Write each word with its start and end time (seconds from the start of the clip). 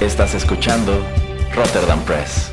Estás 0.00 0.34
escuchando 0.34 0.92
Rotterdam 1.54 2.00
Press. 2.04 2.50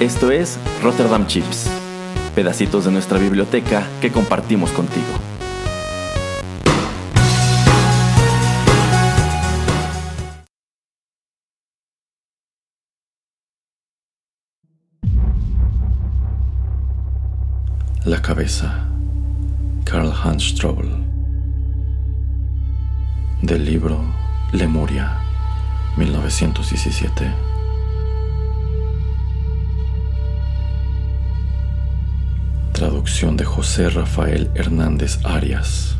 Esto 0.00 0.32
es 0.32 0.58
Rotterdam 0.82 1.28
Chips, 1.28 1.70
pedacitos 2.34 2.84
de 2.84 2.90
nuestra 2.90 3.18
biblioteca 3.18 3.86
que 4.00 4.10
compartimos 4.10 4.72
contigo. 4.72 5.06
La 18.04 18.20
cabeza. 18.20 18.88
Karl 19.84 20.12
Hans 20.12 20.42
Strobel. 20.48 21.09
Del 23.42 23.64
libro 23.64 24.04
Lemuria, 24.52 25.18
1917. 25.96 27.32
Traducción 32.74 33.38
de 33.38 33.46
José 33.46 33.88
Rafael 33.88 34.50
Hernández 34.54 35.24
Arias. 35.24 35.99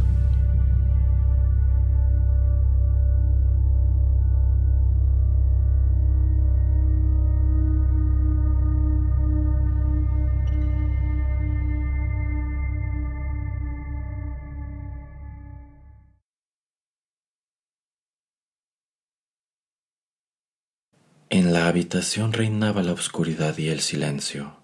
En 21.33 21.53
la 21.53 21.69
habitación 21.69 22.33
reinaba 22.33 22.83
la 22.83 22.92
oscuridad 22.92 23.56
y 23.56 23.69
el 23.69 23.78
silencio. 23.83 24.56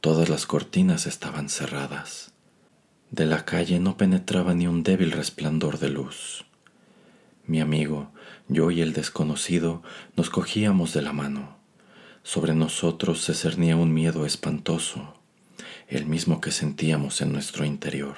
Todas 0.00 0.28
las 0.28 0.46
cortinas 0.46 1.06
estaban 1.06 1.48
cerradas. 1.48 2.32
De 3.12 3.24
la 3.24 3.44
calle 3.44 3.78
no 3.78 3.96
penetraba 3.96 4.52
ni 4.54 4.66
un 4.66 4.82
débil 4.82 5.12
resplandor 5.12 5.78
de 5.78 5.90
luz. 5.90 6.44
Mi 7.46 7.60
amigo, 7.60 8.10
yo 8.48 8.72
y 8.72 8.80
el 8.80 8.94
desconocido 8.94 9.84
nos 10.16 10.28
cogíamos 10.28 10.92
de 10.92 11.02
la 11.02 11.12
mano. 11.12 11.56
Sobre 12.24 12.56
nosotros 12.56 13.20
se 13.20 13.32
cernía 13.32 13.76
un 13.76 13.94
miedo 13.94 14.26
espantoso, 14.26 15.14
el 15.86 16.06
mismo 16.06 16.40
que 16.40 16.50
sentíamos 16.50 17.20
en 17.20 17.32
nuestro 17.32 17.64
interior. 17.64 18.16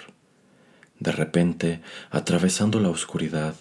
De 1.00 1.12
repente, 1.12 1.82
atravesando 2.10 2.80
la 2.80 2.88
oscuridad, 2.88 3.54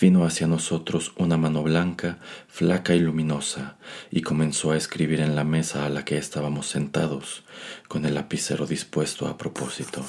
vino 0.00 0.24
hacia 0.24 0.46
nosotros 0.46 1.12
una 1.16 1.36
mano 1.36 1.62
blanca, 1.62 2.18
flaca 2.48 2.94
y 2.94 3.00
luminosa, 3.00 3.76
y 4.10 4.22
comenzó 4.22 4.72
a 4.72 4.76
escribir 4.76 5.20
en 5.20 5.36
la 5.36 5.44
mesa 5.44 5.86
a 5.86 5.90
la 5.90 6.04
que 6.04 6.18
estábamos 6.18 6.66
sentados, 6.66 7.44
con 7.88 8.04
el 8.04 8.14
lapicero 8.14 8.66
dispuesto 8.66 9.28
a 9.28 9.38
propósito. 9.38 10.04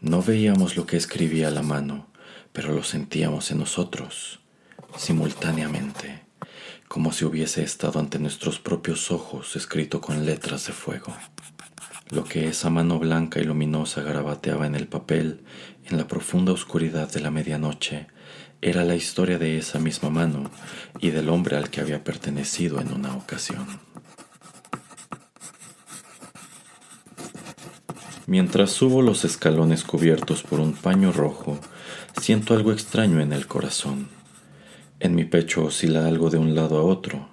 No 0.00 0.22
veíamos 0.22 0.76
lo 0.76 0.86
que 0.86 0.96
escribía 0.96 1.50
la 1.50 1.62
mano, 1.62 2.08
pero 2.52 2.72
lo 2.72 2.82
sentíamos 2.82 3.50
en 3.50 3.58
nosotros, 3.58 4.40
simultáneamente, 4.96 6.22
como 6.88 7.12
si 7.12 7.24
hubiese 7.24 7.62
estado 7.62 7.98
ante 7.98 8.18
nuestros 8.18 8.58
propios 8.58 9.10
ojos 9.10 9.56
escrito 9.56 10.00
con 10.00 10.26
letras 10.26 10.66
de 10.66 10.72
fuego. 10.72 11.14
Lo 12.10 12.22
que 12.24 12.46
esa 12.48 12.70
mano 12.70 12.98
blanca 13.00 13.40
y 13.40 13.44
luminosa 13.44 14.02
garabateaba 14.02 14.66
en 14.66 14.76
el 14.76 14.86
papel, 14.86 15.42
en 15.84 15.96
la 15.96 16.06
profunda 16.06 16.52
oscuridad 16.52 17.10
de 17.10 17.20
la 17.20 17.30
medianoche, 17.30 18.06
era 18.62 18.84
la 18.84 18.94
historia 18.94 19.38
de 19.38 19.58
esa 19.58 19.78
misma 19.78 20.10
mano 20.10 20.50
y 21.00 21.10
del 21.10 21.28
hombre 21.28 21.56
al 21.56 21.70
que 21.70 21.80
había 21.80 22.02
pertenecido 22.02 22.80
en 22.80 22.92
una 22.92 23.14
ocasión. 23.14 23.66
Mientras 28.26 28.70
subo 28.70 29.02
los 29.02 29.24
escalones 29.24 29.84
cubiertos 29.84 30.42
por 30.42 30.58
un 30.58 30.72
paño 30.72 31.12
rojo, 31.12 31.60
siento 32.20 32.54
algo 32.54 32.72
extraño 32.72 33.20
en 33.20 33.32
el 33.32 33.46
corazón. 33.46 34.08
En 34.98 35.14
mi 35.14 35.24
pecho 35.24 35.64
oscila 35.64 36.06
algo 36.06 36.30
de 36.30 36.38
un 36.38 36.54
lado 36.54 36.78
a 36.78 36.82
otro, 36.82 37.28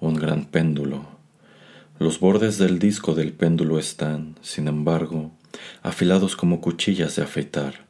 un 0.00 0.14
gran 0.14 0.46
péndulo. 0.46 1.06
Los 1.98 2.20
bordes 2.20 2.56
del 2.56 2.78
disco 2.78 3.14
del 3.14 3.32
péndulo 3.32 3.78
están, 3.78 4.36
sin 4.40 4.68
embargo, 4.68 5.32
afilados 5.82 6.36
como 6.36 6.60
cuchillas 6.60 7.16
de 7.16 7.22
afeitar 7.22 7.85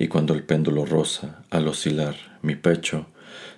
y 0.00 0.06
cuando 0.06 0.32
el 0.32 0.44
péndulo 0.44 0.86
roza, 0.86 1.42
al 1.50 1.66
oscilar, 1.66 2.14
mi 2.40 2.54
pecho, 2.54 3.06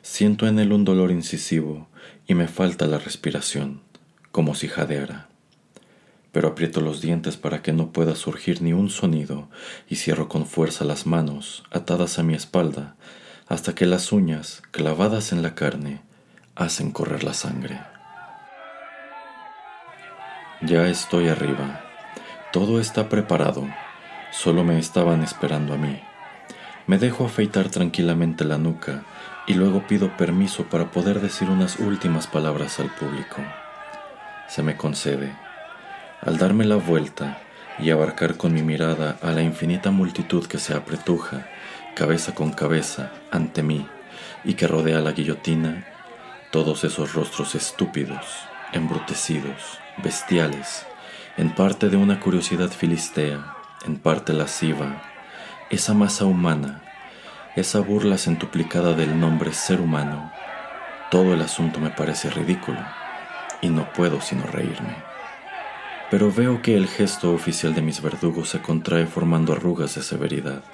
siento 0.01 0.47
en 0.47 0.59
él 0.59 0.73
un 0.73 0.87
dolor 0.87 1.11
incisivo 1.11 1.87
y 2.27 2.35
me 2.35 2.49
falta 2.49 2.87
la 2.87 2.99
respiración, 2.99 3.83
como 4.33 4.55
si 4.55 4.67
jadeara. 4.67 5.29
Pero 6.33 6.49
aprieto 6.49 6.81
los 6.81 7.03
dientes 7.03 7.37
para 7.37 7.61
que 7.61 7.75
no 7.75 7.93
pueda 7.93 8.17
surgir 8.17 8.63
ni 8.63 8.73
un 8.73 8.89
sonido 8.89 9.51
y 9.87 9.97
cierro 9.97 10.29
con 10.31 10.47
fuerza 10.47 10.85
las 10.87 11.07
manos, 11.07 11.65
atadas 11.71 12.19
a 12.19 12.23
mi 12.23 12.35
espalda, 12.35 12.97
hasta 13.47 13.75
que 13.75 13.85
las 13.85 14.11
uñas, 14.11 14.63
clavadas 14.71 15.33
en 15.33 15.43
la 15.43 15.55
carne, 15.55 16.01
hacen 16.55 16.91
correr 16.91 17.23
la 17.23 17.35
sangre. 17.35 17.81
Ya 20.63 20.89
estoy 20.89 21.29
arriba. 21.29 21.85
Todo 22.51 22.81
está 22.81 23.11
preparado. 23.11 23.69
Solo 24.31 24.65
me 24.65 24.79
estaban 24.79 25.23
esperando 25.23 25.75
a 25.75 25.77
mí. 25.77 26.01
Me 26.91 26.99
dejo 26.99 27.25
afeitar 27.25 27.69
tranquilamente 27.69 28.45
la 28.45 28.59
nuca 28.59 29.05
y 29.47 29.55
luego 29.55 29.87
pido 29.87 30.17
permiso 30.17 30.65
para 30.65 30.91
poder 30.91 31.21
decir 31.21 31.49
unas 31.49 31.79
últimas 31.79 32.27
palabras 32.27 32.81
al 32.81 32.93
público. 32.93 33.37
Se 34.49 34.65
me 34.65 34.77
concede. 34.77 35.33
Al 36.21 36.37
darme 36.37 36.65
la 36.65 36.75
vuelta 36.75 37.39
y 37.79 37.91
abarcar 37.91 38.37
con 38.37 38.53
mi 38.53 38.63
mirada 38.63 39.17
a 39.23 39.31
la 39.31 39.41
infinita 39.41 39.93
multitud 39.93 40.49
que 40.49 40.59
se 40.59 40.75
apretuja, 40.75 41.47
cabeza 41.95 42.35
con 42.35 42.51
cabeza, 42.51 43.13
ante 43.31 43.63
mí 43.63 43.87
y 44.43 44.55
que 44.55 44.67
rodea 44.67 44.99
la 45.01 45.13
guillotina, 45.13 45.87
todos 46.51 46.83
esos 46.83 47.15
rostros 47.15 47.55
estúpidos, 47.55 48.27
embrutecidos, 48.73 49.79
bestiales, 50.03 50.87
en 51.37 51.55
parte 51.55 51.89
de 51.89 51.97
una 51.97 52.19
curiosidad 52.19 52.71
filistea, 52.71 53.55
en 53.87 53.97
parte 53.97 54.33
lasciva, 54.33 55.10
esa 55.71 55.95
masa 55.95 56.25
humana, 56.25 56.83
esa 57.55 57.79
burla 57.79 58.19
centuplicada 58.19 58.93
del 58.95 59.21
nombre 59.21 59.53
ser 59.53 59.81
humano, 59.81 60.33
todo 61.13 61.33
el 61.33 61.41
asunto 61.43 61.79
me 61.79 61.91
parece 61.91 62.29
ridículo 62.29 62.81
y 63.61 63.69
no 63.69 63.93
puedo 63.93 64.21
sino 64.21 64.45
reírme. 64.47 64.97
Pero 66.11 66.33
veo 66.33 66.61
que 66.61 66.75
el 66.77 66.89
gesto 66.89 67.33
oficial 67.33 67.73
de 67.73 67.83
mis 67.83 68.03
verdugos 68.03 68.49
se 68.49 68.61
contrae 68.61 69.07
formando 69.07 69.53
arrugas 69.53 69.95
de 69.95 70.03
severidad. 70.03 70.65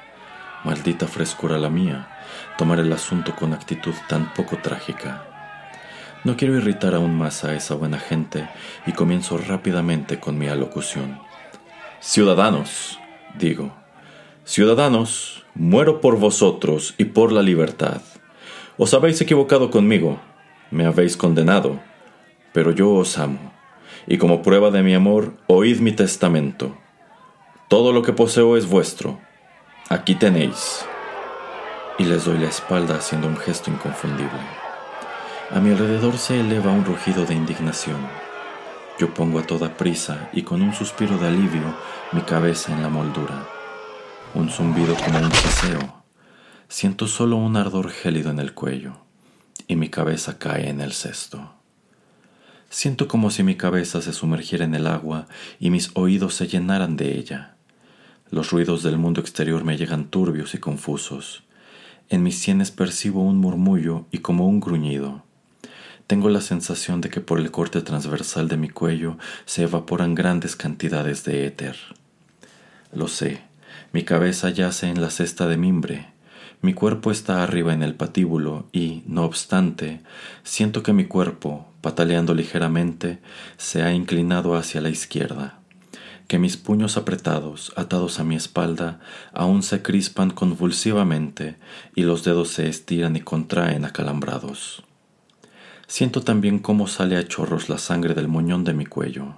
Maldita 0.64 1.06
frescura 1.06 1.58
la 1.58 1.68
mía, 1.68 2.08
tomar 2.56 2.78
el 2.78 2.90
asunto 2.90 3.36
con 3.36 3.52
actitud 3.52 3.94
tan 4.08 4.32
poco 4.32 4.56
trágica. 4.56 5.24
No 6.24 6.38
quiero 6.38 6.56
irritar 6.56 6.94
aún 6.94 7.14
más 7.14 7.44
a 7.44 7.54
esa 7.54 7.74
buena 7.74 7.98
gente 7.98 8.48
y 8.86 8.92
comienzo 8.92 9.36
rápidamente 9.36 10.18
con 10.18 10.38
mi 10.38 10.48
alocución. 10.48 11.20
Ciudadanos, 12.00 12.98
digo, 13.38 13.74
Ciudadanos, 14.48 15.44
muero 15.56 16.00
por 16.00 16.20
vosotros 16.20 16.94
y 16.98 17.06
por 17.06 17.32
la 17.32 17.42
libertad. 17.42 18.00
Os 18.78 18.94
habéis 18.94 19.20
equivocado 19.20 19.72
conmigo, 19.72 20.20
me 20.70 20.86
habéis 20.86 21.16
condenado, 21.16 21.80
pero 22.52 22.70
yo 22.70 22.92
os 22.92 23.18
amo, 23.18 23.52
y 24.06 24.18
como 24.18 24.42
prueba 24.42 24.70
de 24.70 24.84
mi 24.84 24.94
amor, 24.94 25.32
oíd 25.48 25.80
mi 25.80 25.90
testamento. 25.90 26.78
Todo 27.66 27.92
lo 27.92 28.02
que 28.02 28.12
poseo 28.12 28.56
es 28.56 28.68
vuestro. 28.68 29.18
Aquí 29.88 30.14
tenéis. 30.14 30.86
Y 31.98 32.04
les 32.04 32.24
doy 32.24 32.38
la 32.38 32.46
espalda 32.46 32.98
haciendo 32.98 33.26
un 33.26 33.36
gesto 33.36 33.72
inconfundible. 33.72 34.46
A 35.50 35.58
mi 35.58 35.72
alrededor 35.72 36.18
se 36.18 36.38
eleva 36.38 36.70
un 36.70 36.84
rugido 36.84 37.26
de 37.26 37.34
indignación. 37.34 37.98
Yo 39.00 39.12
pongo 39.12 39.40
a 39.40 39.42
toda 39.42 39.76
prisa 39.76 40.30
y 40.32 40.42
con 40.42 40.62
un 40.62 40.72
suspiro 40.72 41.18
de 41.18 41.26
alivio 41.26 41.74
mi 42.12 42.20
cabeza 42.20 42.72
en 42.72 42.82
la 42.82 42.88
moldura 42.88 43.55
un 44.36 44.50
zumbido 44.50 44.94
como 44.96 45.18
un 45.18 45.30
paseo. 45.30 46.02
Siento 46.68 47.06
solo 47.06 47.36
un 47.36 47.56
ardor 47.56 47.90
gélido 47.90 48.30
en 48.30 48.38
el 48.38 48.52
cuello 48.52 48.98
y 49.66 49.76
mi 49.76 49.88
cabeza 49.88 50.38
cae 50.38 50.68
en 50.68 50.82
el 50.82 50.92
cesto. 50.92 51.54
Siento 52.68 53.08
como 53.08 53.30
si 53.30 53.42
mi 53.42 53.54
cabeza 53.54 54.02
se 54.02 54.12
sumergiera 54.12 54.66
en 54.66 54.74
el 54.74 54.86
agua 54.86 55.26
y 55.58 55.70
mis 55.70 55.90
oídos 55.94 56.34
se 56.34 56.48
llenaran 56.48 56.96
de 56.96 57.16
ella. 57.16 57.56
Los 58.30 58.50
ruidos 58.50 58.82
del 58.82 58.98
mundo 58.98 59.22
exterior 59.22 59.64
me 59.64 59.78
llegan 59.78 60.10
turbios 60.10 60.54
y 60.54 60.58
confusos. 60.58 61.42
En 62.10 62.22
mis 62.22 62.38
sienes 62.38 62.70
percibo 62.70 63.22
un 63.22 63.38
murmullo 63.38 64.04
y 64.10 64.18
como 64.18 64.46
un 64.46 64.60
gruñido. 64.60 65.24
Tengo 66.06 66.28
la 66.28 66.42
sensación 66.42 67.00
de 67.00 67.08
que 67.08 67.22
por 67.22 67.40
el 67.40 67.50
corte 67.50 67.80
transversal 67.80 68.48
de 68.48 68.58
mi 68.58 68.68
cuello 68.68 69.16
se 69.46 69.62
evaporan 69.62 70.14
grandes 70.14 70.56
cantidades 70.56 71.24
de 71.24 71.46
éter. 71.46 71.76
Lo 72.92 73.08
sé, 73.08 73.45
Mi 73.96 74.04
cabeza 74.04 74.50
yace 74.50 74.90
en 74.90 75.00
la 75.00 75.08
cesta 75.08 75.48
de 75.48 75.56
mimbre, 75.56 76.08
mi 76.60 76.74
cuerpo 76.74 77.10
está 77.10 77.42
arriba 77.42 77.72
en 77.72 77.82
el 77.82 77.94
patíbulo 77.94 78.66
y, 78.70 79.02
no 79.06 79.24
obstante, 79.24 80.02
siento 80.42 80.82
que 80.82 80.92
mi 80.92 81.06
cuerpo, 81.06 81.66
pataleando 81.80 82.34
ligeramente, 82.34 83.20
se 83.56 83.82
ha 83.82 83.94
inclinado 83.94 84.54
hacia 84.54 84.82
la 84.82 84.90
izquierda, 84.90 85.60
que 86.28 86.38
mis 86.38 86.58
puños 86.58 86.98
apretados, 86.98 87.72
atados 87.74 88.20
a 88.20 88.24
mi 88.24 88.36
espalda, 88.36 89.00
aún 89.32 89.62
se 89.62 89.80
crispan 89.80 90.28
convulsivamente 90.28 91.56
y 91.94 92.02
los 92.02 92.22
dedos 92.22 92.50
se 92.50 92.68
estiran 92.68 93.16
y 93.16 93.22
contraen 93.22 93.86
acalambrados. 93.86 94.84
Siento 95.86 96.20
también 96.20 96.58
cómo 96.58 96.86
sale 96.86 97.16
a 97.16 97.26
chorros 97.26 97.70
la 97.70 97.78
sangre 97.78 98.12
del 98.12 98.28
moñón 98.28 98.62
de 98.62 98.74
mi 98.74 98.84
cuello, 98.84 99.36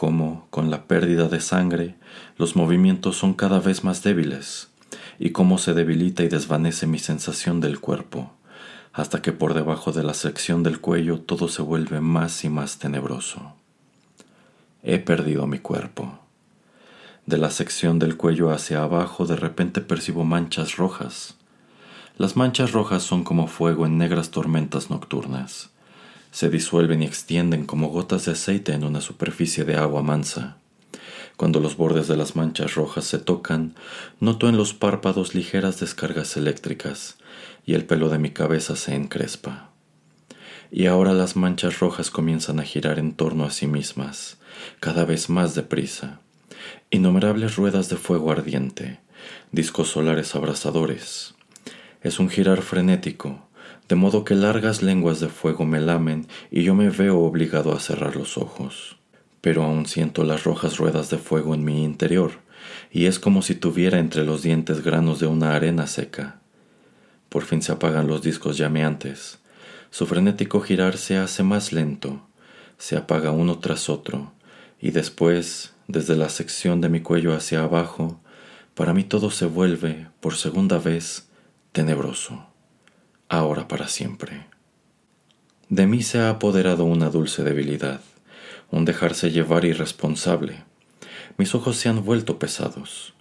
cómo, 0.00 0.46
con 0.48 0.70
la 0.70 0.84
pérdida 0.84 1.28
de 1.28 1.40
sangre, 1.40 1.94
los 2.38 2.56
movimientos 2.56 3.18
son 3.18 3.34
cada 3.34 3.60
vez 3.60 3.84
más 3.84 4.02
débiles, 4.02 4.70
y 5.18 5.28
cómo 5.28 5.58
se 5.58 5.74
debilita 5.74 6.22
y 6.22 6.28
desvanece 6.28 6.86
mi 6.86 6.98
sensación 6.98 7.60
del 7.60 7.80
cuerpo, 7.80 8.32
hasta 8.94 9.20
que 9.20 9.32
por 9.32 9.52
debajo 9.52 9.92
de 9.92 10.02
la 10.02 10.14
sección 10.14 10.62
del 10.62 10.80
cuello 10.80 11.20
todo 11.20 11.48
se 11.48 11.60
vuelve 11.60 12.00
más 12.00 12.46
y 12.46 12.48
más 12.48 12.78
tenebroso. 12.78 13.52
He 14.82 15.00
perdido 15.00 15.46
mi 15.46 15.58
cuerpo. 15.58 16.18
De 17.26 17.36
la 17.36 17.50
sección 17.50 17.98
del 17.98 18.16
cuello 18.16 18.52
hacia 18.52 18.82
abajo 18.82 19.26
de 19.26 19.36
repente 19.36 19.82
percibo 19.82 20.24
manchas 20.24 20.78
rojas. 20.78 21.36
Las 22.16 22.36
manchas 22.36 22.72
rojas 22.72 23.02
son 23.02 23.22
como 23.22 23.48
fuego 23.48 23.84
en 23.84 23.98
negras 23.98 24.30
tormentas 24.30 24.88
nocturnas. 24.88 25.69
Se 26.30 26.48
disuelven 26.48 27.02
y 27.02 27.06
extienden 27.06 27.66
como 27.66 27.88
gotas 27.88 28.26
de 28.26 28.32
aceite 28.32 28.72
en 28.72 28.84
una 28.84 29.00
superficie 29.00 29.64
de 29.64 29.76
agua 29.76 30.02
mansa. 30.02 30.56
Cuando 31.36 31.58
los 31.60 31.76
bordes 31.76 32.06
de 32.06 32.16
las 32.16 32.36
manchas 32.36 32.74
rojas 32.74 33.06
se 33.06 33.18
tocan, 33.18 33.74
noto 34.20 34.48
en 34.48 34.56
los 34.56 34.74
párpados 34.74 35.34
ligeras 35.34 35.80
descargas 35.80 36.36
eléctricas 36.36 37.16
y 37.64 37.74
el 37.74 37.84
pelo 37.84 38.10
de 38.10 38.18
mi 38.18 38.30
cabeza 38.30 38.76
se 38.76 38.94
encrespa. 38.94 39.70
Y 40.70 40.86
ahora 40.86 41.14
las 41.14 41.36
manchas 41.36 41.80
rojas 41.80 42.10
comienzan 42.10 42.60
a 42.60 42.64
girar 42.64 42.98
en 42.98 43.12
torno 43.12 43.44
a 43.44 43.50
sí 43.50 43.66
mismas, 43.66 44.36
cada 44.78 45.04
vez 45.04 45.30
más 45.30 45.54
deprisa. 45.54 46.20
Innumerables 46.90 47.56
ruedas 47.56 47.88
de 47.88 47.96
fuego 47.96 48.30
ardiente, 48.30 49.00
discos 49.50 49.88
solares 49.88 50.34
abrasadores. 50.34 51.34
Es 52.02 52.18
un 52.18 52.28
girar 52.28 52.62
frenético, 52.62 53.48
de 53.90 53.96
modo 53.96 54.24
que 54.24 54.34
largas 54.34 54.82
lenguas 54.82 55.20
de 55.20 55.28
fuego 55.28 55.66
me 55.66 55.80
lamen 55.80 56.26
y 56.50 56.62
yo 56.62 56.74
me 56.74 56.88
veo 56.88 57.18
obligado 57.18 57.74
a 57.74 57.80
cerrar 57.80 58.16
los 58.16 58.38
ojos 58.38 58.96
pero 59.40 59.62
aún 59.62 59.86
siento 59.86 60.24
las 60.24 60.44
rojas 60.44 60.76
ruedas 60.76 61.10
de 61.10 61.18
fuego 61.18 61.54
en 61.54 61.64
mi 61.64 61.84
interior, 61.84 62.32
y 62.90 63.06
es 63.06 63.18
como 63.18 63.42
si 63.42 63.54
tuviera 63.54 63.98
entre 63.98 64.24
los 64.24 64.42
dientes 64.42 64.82
granos 64.82 65.20
de 65.20 65.26
una 65.26 65.54
arena 65.54 65.86
seca. 65.86 66.40
Por 67.28 67.44
fin 67.44 67.62
se 67.62 67.72
apagan 67.72 68.06
los 68.06 68.22
discos 68.22 68.56
llameantes. 68.56 69.38
Su 69.90 70.06
frenético 70.06 70.60
girar 70.60 70.96
se 70.96 71.16
hace 71.16 71.42
más 71.42 71.72
lento, 71.72 72.26
se 72.78 72.96
apaga 72.96 73.30
uno 73.30 73.58
tras 73.58 73.88
otro, 73.88 74.32
y 74.80 74.90
después, 74.90 75.74
desde 75.88 76.16
la 76.16 76.28
sección 76.28 76.80
de 76.80 76.88
mi 76.88 77.00
cuello 77.00 77.34
hacia 77.34 77.62
abajo, 77.62 78.20
para 78.74 78.92
mí 78.92 79.04
todo 79.04 79.30
se 79.30 79.46
vuelve, 79.46 80.08
por 80.20 80.36
segunda 80.36 80.78
vez, 80.78 81.28
tenebroso, 81.72 82.49
ahora 83.30 83.66
para 83.66 83.88
siempre. 83.88 84.46
De 85.70 85.86
mí 85.86 86.02
se 86.02 86.18
ha 86.18 86.28
apoderado 86.28 86.84
una 86.84 87.08
dulce 87.08 87.42
debilidad 87.42 88.02
un 88.70 88.84
dejarse 88.84 89.30
llevar 89.30 89.64
irresponsable. 89.64 90.62
Mis 91.36 91.54
ojos 91.54 91.76
se 91.76 91.88
han 91.88 92.04
vuelto 92.04 92.38
pesados. 92.38 93.14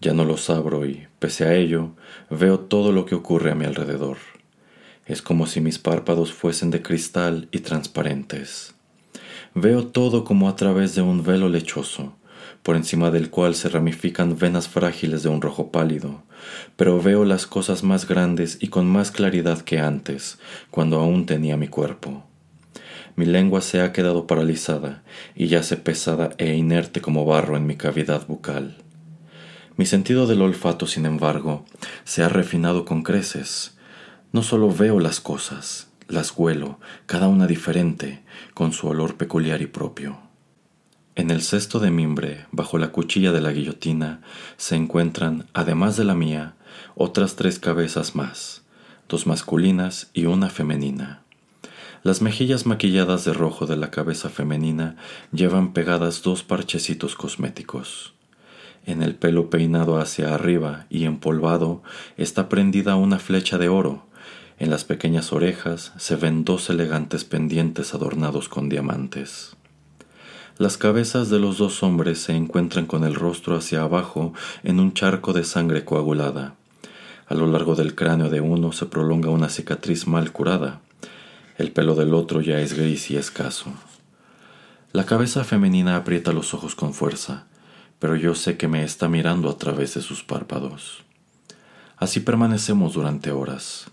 Ya 0.00 0.14
no 0.14 0.24
los 0.24 0.50
abro 0.50 0.86
y, 0.86 1.06
pese 1.18 1.44
a 1.44 1.54
ello, 1.54 1.90
veo 2.30 2.60
todo 2.60 2.92
lo 2.92 3.06
que 3.06 3.14
ocurre 3.14 3.50
a 3.50 3.54
mi 3.54 3.64
alrededor. 3.64 4.18
Es 5.06 5.22
como 5.22 5.46
si 5.46 5.60
mis 5.60 5.78
párpados 5.78 6.32
fuesen 6.32 6.70
de 6.70 6.82
cristal 6.82 7.48
y 7.50 7.60
transparentes. 7.60 8.74
Veo 9.54 9.86
todo 9.86 10.24
como 10.24 10.48
a 10.48 10.56
través 10.56 10.94
de 10.94 11.02
un 11.02 11.24
velo 11.24 11.48
lechoso, 11.48 12.16
por 12.62 12.76
encima 12.76 13.10
del 13.10 13.30
cual 13.30 13.54
se 13.54 13.68
ramifican 13.68 14.38
venas 14.38 14.68
frágiles 14.68 15.22
de 15.22 15.28
un 15.28 15.42
rojo 15.42 15.70
pálido, 15.72 16.22
pero 16.76 17.00
veo 17.00 17.24
las 17.24 17.46
cosas 17.46 17.82
más 17.82 18.06
grandes 18.06 18.58
y 18.60 18.68
con 18.68 18.86
más 18.86 19.10
claridad 19.10 19.62
que 19.62 19.78
antes, 19.78 20.38
cuando 20.70 21.00
aún 21.00 21.26
tenía 21.26 21.56
mi 21.56 21.68
cuerpo. 21.68 22.24
Mi 23.14 23.26
lengua 23.26 23.60
se 23.60 23.82
ha 23.82 23.92
quedado 23.92 24.26
paralizada 24.26 25.02
y 25.34 25.48
yace 25.48 25.76
pesada 25.76 26.30
e 26.38 26.54
inerte 26.54 27.00
como 27.00 27.26
barro 27.26 27.56
en 27.56 27.66
mi 27.66 27.76
cavidad 27.76 28.26
bucal. 28.26 28.78
Mi 29.76 29.86
sentido 29.86 30.26
del 30.26 30.42
olfato, 30.42 30.86
sin 30.86 31.06
embargo, 31.06 31.64
se 32.04 32.22
ha 32.22 32.28
refinado 32.28 32.84
con 32.84 33.02
creces. 33.02 33.76
No 34.32 34.42
solo 34.42 34.70
veo 34.70 34.98
las 34.98 35.20
cosas, 35.20 35.88
las 36.08 36.32
huelo, 36.36 36.78
cada 37.06 37.28
una 37.28 37.46
diferente, 37.46 38.22
con 38.54 38.72
su 38.72 38.88
olor 38.88 39.16
peculiar 39.16 39.60
y 39.60 39.66
propio. 39.66 40.31
En 41.14 41.30
el 41.30 41.42
cesto 41.42 41.78
de 41.78 41.90
mimbre, 41.90 42.46
bajo 42.52 42.78
la 42.78 42.88
cuchilla 42.90 43.32
de 43.32 43.42
la 43.42 43.52
guillotina, 43.52 44.22
se 44.56 44.76
encuentran, 44.76 45.46
además 45.52 45.98
de 45.98 46.04
la 46.04 46.14
mía, 46.14 46.54
otras 46.94 47.36
tres 47.36 47.58
cabezas 47.58 48.14
más, 48.14 48.62
dos 49.10 49.26
masculinas 49.26 50.10
y 50.14 50.24
una 50.24 50.48
femenina. 50.48 51.22
Las 52.02 52.22
mejillas 52.22 52.64
maquilladas 52.64 53.26
de 53.26 53.34
rojo 53.34 53.66
de 53.66 53.76
la 53.76 53.90
cabeza 53.90 54.30
femenina 54.30 54.96
llevan 55.32 55.74
pegadas 55.74 56.22
dos 56.22 56.42
parchecitos 56.42 57.14
cosméticos. 57.14 58.14
En 58.86 59.02
el 59.02 59.14
pelo 59.14 59.50
peinado 59.50 59.98
hacia 59.98 60.34
arriba 60.34 60.86
y 60.88 61.04
empolvado 61.04 61.82
está 62.16 62.48
prendida 62.48 62.96
una 62.96 63.18
flecha 63.18 63.58
de 63.58 63.68
oro. 63.68 64.06
En 64.58 64.70
las 64.70 64.84
pequeñas 64.84 65.32
orejas 65.34 65.92
se 65.98 66.16
ven 66.16 66.44
dos 66.44 66.70
elegantes 66.70 67.24
pendientes 67.24 67.92
adornados 67.92 68.48
con 68.48 68.70
diamantes. 68.70 69.56
Las 70.58 70.76
cabezas 70.76 71.30
de 71.30 71.38
los 71.38 71.58
dos 71.58 71.82
hombres 71.82 72.20
se 72.20 72.36
encuentran 72.36 72.86
con 72.86 73.04
el 73.04 73.14
rostro 73.14 73.56
hacia 73.56 73.82
abajo 73.82 74.34
en 74.62 74.80
un 74.80 74.92
charco 74.92 75.32
de 75.32 75.44
sangre 75.44 75.84
coagulada. 75.84 76.54
A 77.26 77.34
lo 77.34 77.46
largo 77.46 77.74
del 77.74 77.94
cráneo 77.94 78.28
de 78.28 78.42
uno 78.42 78.72
se 78.72 78.84
prolonga 78.86 79.30
una 79.30 79.48
cicatriz 79.48 80.06
mal 80.06 80.30
curada. 80.32 80.80
El 81.56 81.72
pelo 81.72 81.94
del 81.94 82.12
otro 82.12 82.42
ya 82.42 82.60
es 82.60 82.74
gris 82.74 83.10
y 83.10 83.16
escaso. 83.16 83.72
La 84.92 85.06
cabeza 85.06 85.42
femenina 85.42 85.96
aprieta 85.96 86.32
los 86.32 86.52
ojos 86.52 86.74
con 86.74 86.92
fuerza, 86.92 87.46
pero 87.98 88.14
yo 88.14 88.34
sé 88.34 88.58
que 88.58 88.68
me 88.68 88.84
está 88.84 89.08
mirando 89.08 89.48
a 89.48 89.56
través 89.56 89.94
de 89.94 90.02
sus 90.02 90.22
párpados. 90.22 91.02
Así 91.96 92.20
permanecemos 92.20 92.92
durante 92.92 93.32
horas. 93.32 93.86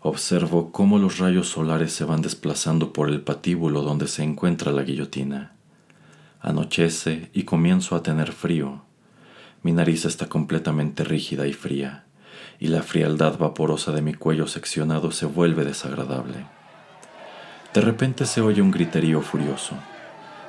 Observo 0.00 0.70
cómo 0.70 1.00
los 1.00 1.18
rayos 1.18 1.48
solares 1.48 1.92
se 1.92 2.04
van 2.04 2.22
desplazando 2.22 2.92
por 2.92 3.08
el 3.08 3.20
patíbulo 3.20 3.82
donde 3.82 4.06
se 4.06 4.22
encuentra 4.22 4.70
la 4.70 4.84
guillotina. 4.84 5.57
Anochece 6.40 7.30
y 7.32 7.42
comienzo 7.42 7.96
a 7.96 8.02
tener 8.02 8.32
frío. 8.32 8.82
Mi 9.62 9.72
nariz 9.72 10.04
está 10.04 10.26
completamente 10.28 11.02
rígida 11.02 11.48
y 11.48 11.52
fría, 11.52 12.04
y 12.60 12.68
la 12.68 12.82
frialdad 12.82 13.38
vaporosa 13.38 13.90
de 13.90 14.02
mi 14.02 14.14
cuello 14.14 14.46
seccionado 14.46 15.10
se 15.10 15.26
vuelve 15.26 15.64
desagradable. 15.64 16.46
De 17.74 17.80
repente 17.80 18.24
se 18.24 18.40
oye 18.40 18.62
un 18.62 18.70
griterío 18.70 19.20
furioso. 19.20 19.74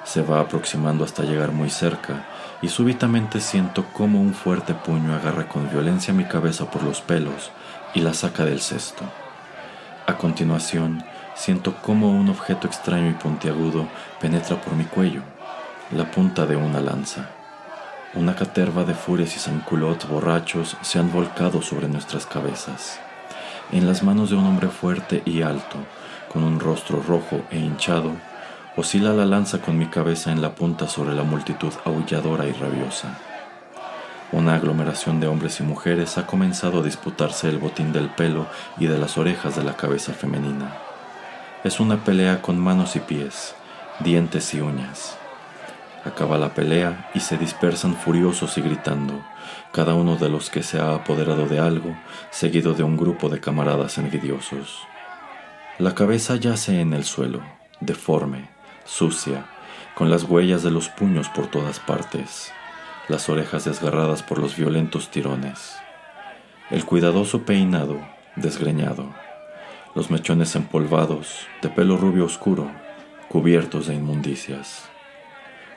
Se 0.04 0.22
va 0.22 0.40
aproximando 0.40 1.04
hasta 1.04 1.24
llegar 1.24 1.52
muy 1.52 1.72
cerca 1.72 2.28
y 2.62 2.70
súbitamente 2.70 3.42
siento 3.42 3.86
como 3.92 4.22
un 4.22 4.36
fuerte 4.36 4.76
puño 4.76 5.16
agarra 5.16 5.48
con 5.48 5.70
violencia 5.72 6.14
mi 6.14 6.26
cabeza 6.26 6.70
por 6.70 6.84
los 6.84 7.02
pelos 7.02 7.52
y 7.96 8.02
la 8.02 8.14
saca 8.14 8.46
del 8.46 8.62
cesto. 8.62 9.04
A 10.06 10.18
continuación, 10.18 11.04
siento 11.36 11.76
como 11.82 12.12
un 12.12 12.30
objeto 12.30 12.68
extraño 12.68 13.10
y 13.10 13.14
puntiagudo 13.14 13.88
penetra 14.22 14.62
por 14.62 14.76
mi 14.76 14.86
cuello, 14.86 15.24
la 15.92 16.12
punta 16.12 16.46
de 16.46 16.56
una 16.56 16.82
lanza. 16.82 17.30
Una 18.14 18.36
caterva 18.36 18.84
de 18.84 18.94
fures 18.94 19.36
y 19.36 19.40
zanculots 19.40 20.08
borrachos 20.08 20.78
se 20.82 21.00
han 21.00 21.12
volcado 21.12 21.64
sobre 21.64 21.88
nuestras 21.88 22.28
cabezas. 22.28 23.00
En 23.72 23.88
las 23.88 24.04
manos 24.04 24.30
de 24.30 24.36
un 24.36 24.46
hombre 24.46 24.68
fuerte 24.68 25.24
y 25.26 25.42
alto, 25.42 25.78
con 26.32 26.44
un 26.44 26.60
rostro 26.60 27.02
rojo 27.02 27.42
e 27.50 27.58
hinchado, 27.58 28.12
oscila 28.76 29.14
la 29.14 29.26
lanza 29.26 29.62
con 29.62 29.80
mi 29.80 29.88
cabeza 29.88 30.32
en 30.32 30.44
la 30.44 30.54
punta 30.54 30.88
sobre 30.88 31.16
la 31.16 31.24
multitud 31.24 31.74
aulladora 31.86 32.46
y 32.46 32.52
rabiosa. 32.52 33.18
Una 34.32 34.56
aglomeración 34.56 35.20
de 35.20 35.28
hombres 35.28 35.60
y 35.60 35.64
mujeres 35.64 36.20
ha 36.20 36.28
comenzado 36.28 36.82
a 36.82 36.84
disputarse 36.84 37.50
el 37.50 37.58
botín 37.58 37.94
del 37.94 38.10
pelo 38.10 38.46
y 38.78 38.86
de 38.86 39.00
las 39.00 39.18
orejas 39.18 39.56
de 39.56 39.64
la 39.64 39.76
cabeza 39.76 40.14
femenina. 40.14 40.72
Es 41.64 41.80
una 41.80 42.04
pelea 42.04 42.44
con 42.44 42.60
manos 42.60 42.96
y 42.96 43.00
pies, 43.00 43.56
dientes 44.02 44.54
y 44.54 44.62
uñas. 44.62 45.19
Acaba 46.06 46.38
la 46.38 46.54
pelea 46.54 47.10
y 47.14 47.20
se 47.20 47.38
dispersan 47.38 47.96
furiosos 47.96 48.58
y 48.58 48.62
gritando, 48.62 49.22
cada 49.74 49.96
uno 49.96 50.16
de 50.16 50.30
los 50.30 50.50
que 50.50 50.64
se 50.64 50.80
ha 50.80 50.96
apoderado 50.96 51.48
de 51.48 51.60
algo, 51.60 51.96
seguido 52.32 52.74
de 52.74 52.84
un 52.84 52.98
grupo 52.98 53.30
de 53.30 53.40
camaradas 53.40 53.98
envidiosos. 53.98 54.80
La 55.78 55.96
cabeza 55.96 56.36
yace 56.36 56.82
en 56.82 56.94
el 56.94 57.04
suelo, 57.04 57.42
deforme, 57.80 58.50
sucia, 58.86 59.46
con 59.96 60.10
las 60.10 60.24
huellas 60.24 60.64
de 60.64 60.72
los 60.72 60.90
puños 60.90 61.30
por 61.30 61.48
todas 61.48 61.80
partes. 61.80 62.52
las 63.08 63.28
orejas 63.28 63.66
desgarradas 63.66 64.22
por 64.22 64.38
los 64.38 64.56
violentos 64.56 65.10
tirones, 65.10 65.76
el 66.70 66.86
cuidadoso 66.86 67.42
peinado 67.42 68.00
desgreñado, 68.36 69.14
los 69.96 70.12
mechones 70.12 70.56
empolvados, 70.56 71.48
de 71.62 71.70
pelo 71.70 71.98
rubio 71.98 72.26
oscuro, 72.26 72.72
cubiertos 73.28 73.88
de 73.88 73.96
inmundicias. 73.96 74.90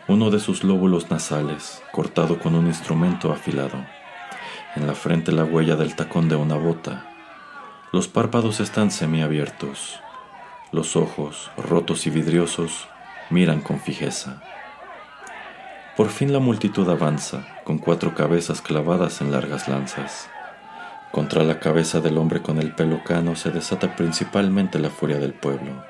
Uno 0.08 0.30
de 0.30 0.40
sus 0.40 0.64
lóbulos 0.64 1.12
nasales, 1.12 1.80
cortado 1.92 2.40
con 2.40 2.56
un 2.56 2.66
instrumento 2.66 3.32
afilado. 3.32 3.86
En 4.74 4.88
la 4.88 4.94
frente 4.94 5.30
la 5.30 5.44
huella 5.44 5.76
del 5.76 5.94
tacón 5.94 6.28
de 6.28 6.34
una 6.34 6.56
bota. 6.56 7.08
Los 7.92 8.08
párpados 8.08 8.58
están 8.58 8.90
semiabiertos. 8.90 10.00
Los 10.72 10.96
ojos, 10.96 11.52
rotos 11.56 12.08
y 12.08 12.10
vidriosos, 12.10 12.88
miran 13.30 13.60
con 13.60 13.78
fijeza. 13.78 14.42
Por 15.96 16.08
fin 16.08 16.32
la 16.32 16.40
multitud 16.40 16.88
avanza, 16.88 17.46
con 17.64 17.78
cuatro 17.78 18.16
cabezas 18.16 18.60
clavadas 18.60 19.20
en 19.20 19.30
largas 19.30 19.68
lanzas. 19.68 20.28
Contra 21.12 21.44
la 21.44 21.60
cabeza 21.60 22.00
del 22.00 22.18
hombre 22.18 22.42
con 22.42 22.58
el 22.58 22.74
pelo 22.74 23.04
cano 23.04 23.36
se 23.36 23.50
desata 23.50 23.94
principalmente 23.94 24.80
la 24.80 24.90
furia 24.90 25.20
del 25.20 25.32
pueblo. 25.32 25.84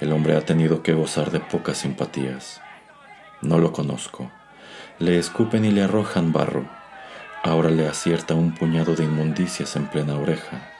El 0.00 0.12
hombre 0.12 0.36
ha 0.36 0.40
tenido 0.40 0.82
que 0.82 0.94
gozar 0.94 1.30
de 1.32 1.40
pocas 1.40 1.78
simpatías. 1.78 2.62
No 3.42 3.58
lo 3.58 3.72
conozco. 3.72 4.30
Le 4.98 5.18
escupen 5.18 5.64
y 5.64 5.70
le 5.70 5.82
arrojan 5.82 6.32
barro. 6.32 6.66
Ahora 7.42 7.70
le 7.70 7.86
acierta 7.86 8.34
un 8.34 8.54
puñado 8.54 8.94
de 8.94 9.04
inmundicias 9.04 9.76
en 9.76 9.86
plena 9.86 10.16
oreja. 10.16 10.70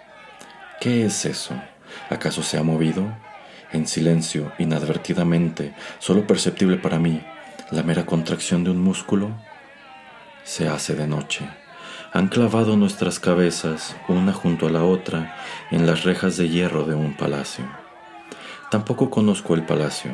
¿Qué 0.80 1.04
es 1.04 1.24
eso? 1.24 1.54
¿Acaso 2.10 2.42
se 2.42 2.58
ha 2.58 2.62
movido? 2.62 3.04
En 3.72 3.86
silencio, 3.86 4.52
inadvertidamente, 4.58 5.74
solo 5.98 6.26
perceptible 6.26 6.76
para 6.76 6.98
mí, 6.98 7.22
la 7.70 7.82
mera 7.82 8.06
contracción 8.06 8.64
de 8.64 8.70
un 8.70 8.82
músculo. 8.82 9.30
Se 10.44 10.68
hace 10.68 10.94
de 10.94 11.06
noche 11.06 11.48
han 12.16 12.28
clavado 12.28 12.78
nuestras 12.78 13.20
cabezas 13.20 13.94
una 14.08 14.32
junto 14.32 14.66
a 14.66 14.70
la 14.70 14.84
otra 14.84 15.36
en 15.70 15.86
las 15.86 16.04
rejas 16.04 16.38
de 16.38 16.48
hierro 16.48 16.84
de 16.84 16.94
un 16.94 17.14
palacio. 17.14 17.66
Tampoco 18.70 19.10
conozco 19.10 19.54
el 19.54 19.66
palacio. 19.66 20.12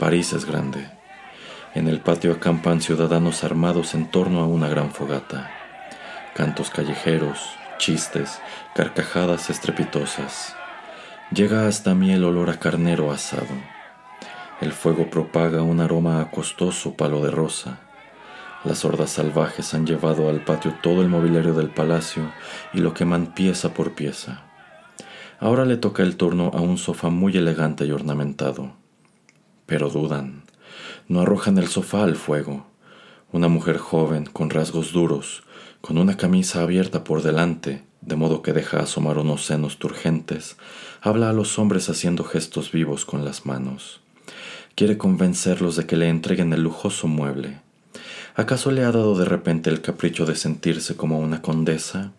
París 0.00 0.32
es 0.32 0.44
grande. 0.44 0.90
En 1.74 1.88
el 1.88 2.00
patio 2.00 2.32
acampan 2.32 2.80
ciudadanos 2.80 3.44
armados 3.44 3.94
en 3.94 4.10
torno 4.10 4.40
a 4.40 4.46
una 4.46 4.68
gran 4.68 4.90
fogata. 4.90 5.50
Cantos 6.34 6.70
callejeros, 6.70 7.38
chistes, 7.78 8.40
carcajadas 8.74 9.50
estrepitosas. 9.50 10.54
Llega 11.34 11.66
hasta 11.66 11.94
mí 11.94 12.12
el 12.12 12.24
olor 12.24 12.50
a 12.50 12.58
carnero 12.58 13.10
asado. 13.10 13.54
El 14.60 14.72
fuego 14.72 15.10
propaga 15.10 15.62
un 15.62 15.80
aroma 15.80 16.20
acostoso 16.20 16.94
palo 16.94 17.22
de 17.24 17.30
rosa 17.30 17.80
las 18.64 18.84
hordas 18.84 19.10
salvajes 19.10 19.74
han 19.74 19.86
llevado 19.86 20.28
al 20.28 20.44
patio 20.44 20.74
todo 20.82 21.02
el 21.02 21.08
mobiliario 21.08 21.52
del 21.52 21.70
palacio 21.70 22.32
y 22.72 22.78
lo 22.78 22.94
queman 22.94 23.34
pieza 23.34 23.74
por 23.74 23.94
pieza. 23.94 24.42
Ahora 25.40 25.64
le 25.64 25.76
toca 25.76 26.04
el 26.04 26.16
turno 26.16 26.52
a 26.54 26.60
un 26.60 26.78
sofá 26.78 27.10
muy 27.10 27.36
elegante 27.36 27.84
y 27.86 27.90
ornamentado. 27.90 28.74
Pero 29.66 29.90
dudan. 29.90 30.41
No 31.08 31.20
arrojan 31.20 31.58
el 31.58 31.68
sofá 31.68 32.04
al 32.04 32.16
fuego. 32.16 32.66
Una 33.32 33.48
mujer 33.48 33.78
joven, 33.78 34.26
con 34.26 34.50
rasgos 34.50 34.92
duros, 34.92 35.42
con 35.80 35.98
una 35.98 36.16
camisa 36.16 36.62
abierta 36.62 37.04
por 37.04 37.22
delante, 37.22 37.84
de 38.00 38.16
modo 38.16 38.42
que 38.42 38.52
deja 38.52 38.80
asomar 38.80 39.18
unos 39.18 39.44
senos 39.44 39.78
turgentes, 39.78 40.56
habla 41.00 41.30
a 41.30 41.32
los 41.32 41.58
hombres 41.58 41.88
haciendo 41.88 42.24
gestos 42.24 42.72
vivos 42.72 43.04
con 43.04 43.24
las 43.24 43.46
manos. 43.46 44.00
Quiere 44.74 44.98
convencerlos 44.98 45.76
de 45.76 45.86
que 45.86 45.96
le 45.96 46.08
entreguen 46.08 46.52
el 46.52 46.62
lujoso 46.62 47.08
mueble 47.08 47.60
¿Acaso 48.34 48.70
le 48.70 48.82
ha 48.82 48.90
dado 48.92 49.14
de 49.18 49.26
repente 49.26 49.68
el 49.68 49.82
capricho 49.82 50.24
de 50.24 50.36
sentirse 50.36 50.96
como 50.96 51.18
una 51.18 51.42
condesa? 51.42 52.12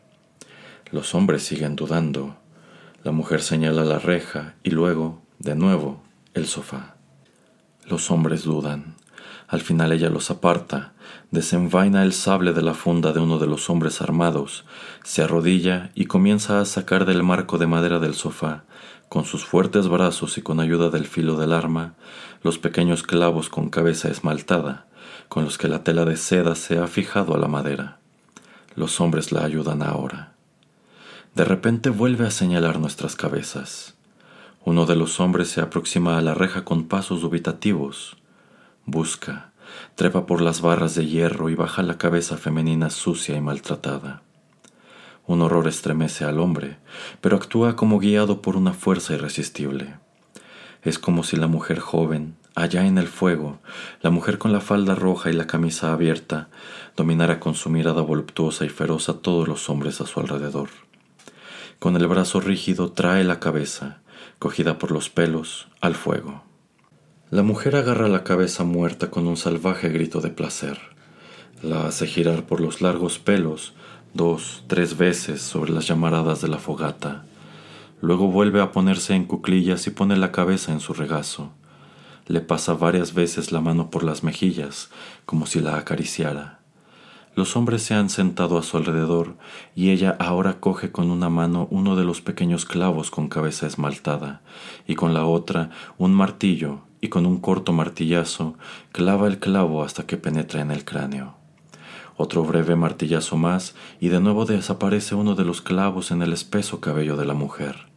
Los 0.92 1.16
hombres 1.16 1.42
siguen 1.42 1.76
dudando. 1.76 2.38
La 3.04 3.12
mujer 3.12 3.42
señala 3.42 3.84
la 3.84 3.98
reja 3.98 4.54
y 4.62 4.70
luego, 4.70 5.24
de 5.40 5.56
nuevo, 5.56 6.04
el 6.36 6.46
sofá. 6.46 6.93
Los 7.88 8.12
hombres 8.12 8.44
dudan. 8.44 8.96
Al 9.48 9.62
final 9.62 9.92
ella 9.92 10.10
los 10.10 10.32
aparta, 10.32 10.94
desenvaina 11.32 12.04
el 12.04 12.14
sable 12.14 12.54
de 12.54 12.62
la 12.62 12.74
funda 12.74 13.12
de 13.12 13.20
uno 13.20 13.40
de 13.40 13.46
los 13.46 13.70
hombres 13.70 14.02
armados, 14.02 14.64
se 15.04 15.22
arrodilla 15.22 15.92
y 15.94 16.06
comienza 16.06 16.62
a 16.62 16.66
sacar 16.66 17.06
del 17.06 17.24
marco 17.24 17.58
de 17.58 17.68
madera 17.68 18.00
del 18.00 18.14
sofá, 18.14 18.64
con 19.10 19.26
sus 19.26 19.44
fuertes 19.44 19.90
brazos 19.90 20.38
y 20.38 20.42
con 20.42 20.60
ayuda 20.60 20.90
del 20.90 21.06
filo 21.06 21.36
del 21.36 21.52
arma, 21.52 21.94
los 22.42 22.58
pequeños 22.58 23.04
clavos 23.04 23.50
con 23.50 23.70
cabeza 23.70 24.10
esmaltada, 24.10 24.88
con 25.28 25.44
los 25.44 25.58
que 25.58 25.68
la 25.68 25.84
tela 25.84 26.06
de 26.06 26.16
seda 26.16 26.56
se 26.56 26.80
ha 26.80 26.88
fijado 26.88 27.36
a 27.36 27.38
la 27.38 27.48
madera. 27.48 28.00
Los 28.76 29.02
hombres 29.02 29.32
la 29.32 29.44
ayudan 29.44 29.84
ahora. 29.84 30.34
De 31.36 31.44
repente 31.44 31.90
vuelve 31.90 32.26
a 32.26 32.32
señalar 32.32 32.80
nuestras 32.80 33.16
cabezas. 33.16 33.93
Uno 34.66 34.86
de 34.86 34.96
los 34.96 35.20
hombres 35.20 35.50
se 35.50 35.60
aproxima 35.60 36.18
a 36.18 36.22
la 36.22 36.34
reja 36.34 36.64
con 36.64 36.88
pasos 36.88 37.20
dubitativos. 37.20 38.16
Busca, 38.86 39.52
trepa 39.96 40.26
por 40.26 40.40
las 40.40 40.62
barras 40.62 40.96
de 40.96 41.06
hierro 41.06 41.50
y 41.50 41.56
baja 41.56 41.84
la 41.84 41.98
cabeza 41.98 42.38
femenina 42.38 42.90
sucia 42.90 43.36
y 43.36 43.42
maltratada. 43.42 44.22
Un 45.28 45.42
horror 45.42 45.68
estremece 45.68 46.24
al 46.24 46.40
hombre, 46.40 46.78
pero 47.20 47.36
actúa 47.36 47.76
como 47.76 48.00
guiado 48.00 48.42
por 48.42 48.56
una 48.56 48.72
fuerza 48.72 49.14
irresistible. 49.14 49.96
Es 50.82 50.98
como 50.98 51.26
si 51.26 51.36
la 51.36 51.48
mujer 51.48 51.80
joven, 51.80 52.38
allá 52.56 52.86
en 52.86 52.98
el 52.98 53.08
fuego, 53.08 53.60
la 54.02 54.12
mujer 54.12 54.38
con 54.38 54.54
la 54.54 54.62
falda 54.62 54.96
roja 54.96 55.30
y 55.30 55.34
la 55.34 55.48
camisa 55.48 55.92
abierta, 55.92 56.48
dominara 56.96 57.42
con 57.42 57.54
su 57.54 57.70
mirada 57.70 58.02
voluptuosa 58.02 58.64
y 58.64 58.70
feroz 58.70 59.10
a 59.10 59.20
todos 59.20 59.46
los 59.46 59.70
hombres 59.70 60.00
a 60.00 60.06
su 60.06 60.22
alrededor. 60.22 60.70
Con 61.80 61.98
el 61.98 62.08
brazo 62.08 62.40
rígido 62.40 62.94
trae 62.94 63.26
la 63.26 63.42
cabeza, 63.42 64.03
cogida 64.44 64.78
por 64.78 64.92
los 64.92 65.10
pelos, 65.10 65.70
al 65.80 65.96
fuego. 65.96 66.44
La 67.32 67.44
mujer 67.44 67.78
agarra 67.78 68.10
la 68.10 68.26
cabeza 68.26 68.66
muerta 68.66 69.10
con 69.10 69.26
un 69.26 69.38
salvaje 69.38 69.88
grito 69.88 70.20
de 70.20 70.32
placer. 70.32 70.78
La 71.62 71.88
hace 71.88 72.08
girar 72.08 72.46
por 72.46 72.60
los 72.60 72.82
largos 72.82 73.20
pelos 73.20 73.74
dos, 74.14 74.66
tres 74.68 74.98
veces 74.98 75.42
sobre 75.42 75.72
las 75.72 75.88
llamaradas 75.88 76.42
de 76.42 76.50
la 76.50 76.58
fogata 76.58 77.24
Luego 78.02 78.28
vuelve 78.28 78.60
a 78.60 78.74
ponerse 78.74 79.16
en 79.16 79.24
cuclillas 79.24 79.88
y 79.88 79.92
pone 79.92 80.18
la 80.18 80.34
cabeza 80.34 80.74
en 80.74 80.82
su 80.82 80.92
regazo. 80.92 81.54
Le 82.28 82.42
pasa 82.42 82.74
varias 82.74 83.14
veces 83.14 83.54
la 83.54 83.62
mano 83.62 83.90
por 83.90 84.04
las 84.04 84.24
mejillas, 84.24 84.90
como 85.26 85.46
si 85.46 85.62
la 85.62 85.78
acariciara. 85.78 86.60
Los 87.36 87.56
hombres 87.56 87.82
se 87.82 87.96
han 87.96 88.12
sentado 88.12 88.60
a 88.60 88.64
su 88.64 88.78
alrededor 88.78 89.36
y 89.76 89.90
ella 89.90 90.16
ahora 90.20 90.60
coge 90.60 90.92
con 90.92 91.10
una 91.10 91.30
mano 91.30 91.68
uno 91.72 91.96
de 91.96 92.04
los 92.04 92.22
pequeños 92.22 92.66
clavos 92.66 93.10
con 93.10 93.28
cabeza 93.28 93.66
esmaltada 93.66 94.42
y 94.88 94.94
con 94.94 95.16
la 95.16 95.26
otra 95.26 95.72
un 95.98 96.14
martillo 96.14 96.82
y 97.02 97.08
con 97.10 97.26
un 97.26 97.40
corto 97.40 97.74
martillazo 97.74 98.54
clava 98.92 99.28
el 99.28 99.40
clavo 99.40 99.84
hasta 99.84 100.06
que 100.06 100.18
penetra 100.18 100.62
en 100.62 100.70
el 100.70 100.86
cráneo. 100.86 101.36
Otro 102.18 102.44
breve 102.44 102.76
martillazo 102.76 103.36
más 103.36 103.74
y 104.00 104.10
de 104.10 104.20
nuevo 104.20 104.46
desaparece 104.46 105.16
uno 105.16 105.34
de 105.34 105.44
los 105.44 105.64
clavos 105.64 106.12
en 106.12 106.22
el 106.22 106.34
espeso 106.34 106.82
cabello 106.82 107.18
de 107.18 107.26
la 107.26 107.34
mujer. 107.34 107.88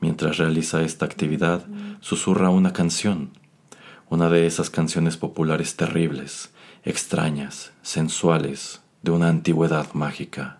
Mientras 0.00 0.38
realiza 0.38 0.82
esta 0.82 1.04
actividad, 1.04 1.66
susurra 2.00 2.48
una 2.48 2.72
canción, 2.72 3.30
una 4.08 4.30
de 4.30 4.46
esas 4.46 4.70
canciones 4.70 5.18
populares 5.18 5.76
terribles, 5.76 6.53
extrañas, 6.84 7.72
sensuales, 7.80 8.82
de 9.02 9.10
una 9.10 9.28
antigüedad 9.30 9.94
mágica. 9.94 10.58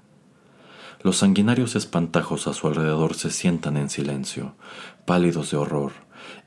Los 1.03 1.19
sanguinarios 1.19 1.77
espantajos 1.77 2.47
a 2.47 2.55
su 2.55 2.67
alrededor 2.67 3.15
se 3.15 3.31
sientan 3.31 3.77
en 3.77 3.91
silencio, 3.91 4.55
pálidos 5.05 5.51
de 5.51 5.59
horror, 5.59 5.93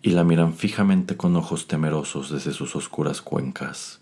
y 0.01 0.11
la 0.11 0.23
miran 0.23 0.55
fijamente 0.55 1.15
con 1.15 1.35
ojos 1.35 1.67
temerosos 1.67 2.31
desde 2.31 2.53
sus 2.53 2.75
oscuras 2.75 3.21
cuencas. 3.21 3.99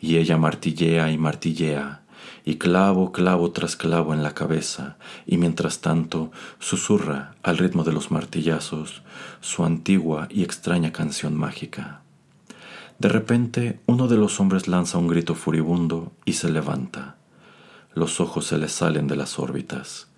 Y 0.00 0.18
ella 0.18 0.36
martillea 0.36 1.10
y 1.10 1.18
martillea, 1.18 2.02
y 2.44 2.58
clavo, 2.58 3.10
clavo 3.10 3.50
tras 3.50 3.74
clavo 3.74 4.14
en 4.14 4.22
la 4.22 4.34
cabeza, 4.34 4.98
y 5.26 5.36
mientras 5.36 5.80
tanto 5.80 6.30
susurra 6.60 7.34
al 7.42 7.58
ritmo 7.58 7.82
de 7.82 7.92
los 7.92 8.12
martillazos 8.12 9.02
su 9.40 9.64
antigua 9.64 10.28
y 10.30 10.44
extraña 10.44 10.92
canción 10.92 11.34
mágica. 11.34 12.01
De 12.98 13.08
repente 13.08 13.80
uno 13.86 14.08
de 14.08 14.16
los 14.16 14.40
hombres 14.40 14.68
lanza 14.68 14.98
un 14.98 15.08
grito 15.08 15.34
furibundo 15.34 16.12
y 16.24 16.34
se 16.34 16.50
levanta. 16.50 17.16
Los 17.94 18.20
ojos 18.20 18.46
se 18.46 18.58
le 18.58 18.68
salen 18.68 19.06
de 19.06 19.16
las 19.16 19.38
órbitas. 19.38 20.08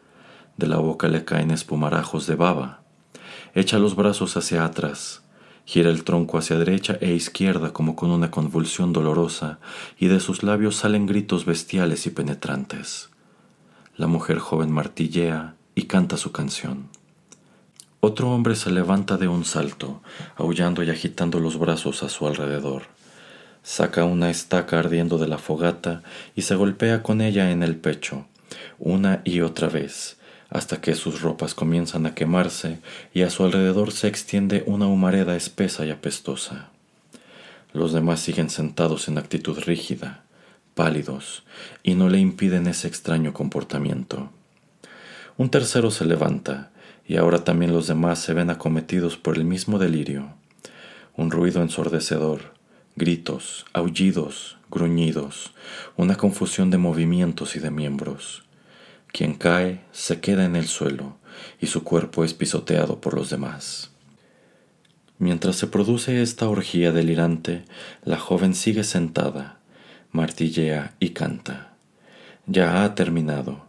De 0.57 0.66
la 0.66 0.76
boca 0.76 1.09
le 1.09 1.25
caen 1.25 1.50
espumarajos 1.50 2.26
de 2.26 2.37
baba. 2.37 2.83
Echa 3.54 3.78
los 3.78 3.97
brazos 3.97 4.37
hacia 4.37 4.64
atrás, 4.64 5.25
Gira 5.66 5.88
el 5.88 6.04
tronco 6.04 6.37
hacia 6.37 6.59
derecha 6.59 6.99
e 7.00 7.14
izquierda 7.14 7.73
como 7.73 7.97
con 7.97 8.11
una 8.11 8.31
convulsión 8.31 8.93
dolorosa, 8.93 9.59
y 9.99 10.09
de 10.09 10.21
sus 10.21 10.43
labios 10.43 10.76
salen 10.76 11.07
gritos 11.07 11.47
bestiales 11.47 12.07
y 12.07 12.11
penetrantes. 12.11 13.09
La 13.97 14.07
mujer 14.07 14.38
joven 14.38 14.71
martillea 14.71 15.57
y 15.75 15.85
canta 15.85 16.19
su 16.19 16.33
canción. 16.33 16.88
Otro 18.07 18.31
hombre 18.33 18.55
se 18.55 18.71
levanta 18.71 19.17
de 19.17 19.29
un 19.29 19.47
salto, 19.47 20.03
aullando 20.37 20.83
y 20.83 20.91
agitando 20.91 21.41
los 21.41 21.59
brazos 21.59 22.03
a 22.03 22.11
su 22.11 22.27
alrededor. 22.27 22.83
Saca 23.63 24.05
una 24.05 24.29
estaca 24.29 24.79
ardiendo 24.79 25.17
de 25.17 25.27
la 25.27 25.39
fogata 25.39 26.03
y 26.37 26.43
se 26.43 26.55
golpea 26.55 27.03
con 27.03 27.23
ella 27.23 27.51
en 27.51 27.63
el 27.63 27.77
pecho, 27.77 28.27
una 28.79 29.23
y 29.25 29.41
otra 29.41 29.71
vez, 29.71 30.19
hasta 30.51 30.83
que 30.83 30.97
sus 30.97 31.23
ropas 31.23 31.55
comienzan 31.55 32.05
a 32.05 32.15
quemarse 32.15 32.79
y 33.15 33.23
a 33.23 33.31
su 33.31 33.43
alrededor 33.43 33.91
se 33.91 34.09
extiende 34.09 34.65
una 34.67 34.87
humareda 34.87 35.35
espesa 35.35 35.87
y 35.87 35.91
apestosa. 35.91 36.69
Los 37.73 37.95
demás 37.95 38.21
siguen 38.21 38.51
sentados 38.51 39.09
en 39.09 39.17
actitud 39.17 39.59
rígida, 39.61 40.25
pálidos, 40.75 41.43
y 41.83 41.95
no 41.95 42.11
le 42.11 42.19
impiden 42.19 42.67
ese 42.67 42.87
extraño 42.87 43.33
comportamiento. 43.33 44.29
Un 45.39 45.49
tercero 45.49 45.91
se 45.91 46.05
levanta, 46.05 46.71
y 47.07 47.17
ahora 47.17 47.45
también 47.45 47.73
los 47.73 47.87
demás 47.87 48.19
se 48.19 48.33
ven 48.33 48.51
acometidos 48.51 49.17
por 49.17 49.37
el 49.37 49.45
mismo 49.45 49.79
delirio. 49.79 50.35
Un 51.17 51.31
ruido 51.31 51.63
ensordecedor, 51.63 52.55
gritos, 52.97 53.67
aullidos, 53.73 54.59
gruñidos, 54.71 55.53
una 55.97 56.17
confusión 56.17 56.71
de 56.71 56.79
movimientos 56.79 57.57
y 57.57 57.61
de 57.61 57.71
miembros. 57.71 58.43
Quien 59.13 59.35
cae 59.35 59.81
se 59.93 60.21
queda 60.21 60.45
en 60.45 60.57
el 60.57 60.67
suelo 60.67 61.17
y 61.61 61.67
su 61.67 61.85
cuerpo 61.85 62.25
es 62.25 62.35
pisoteado 62.35 63.01
por 63.01 63.15
los 63.15 63.31
demás. 63.31 63.91
Mientras 65.19 65.57
se 65.57 65.69
produce 65.69 66.23
esta 66.23 66.49
orgía 66.49 66.91
delirante, 66.91 67.65
la 68.05 68.19
joven 68.19 68.55
sigue 68.55 68.83
sentada, 68.83 69.61
martillea 70.11 70.95
y 70.99 71.11
canta. 71.11 71.75
Ya 72.47 72.83
ha 72.83 72.95
terminado, 72.95 73.63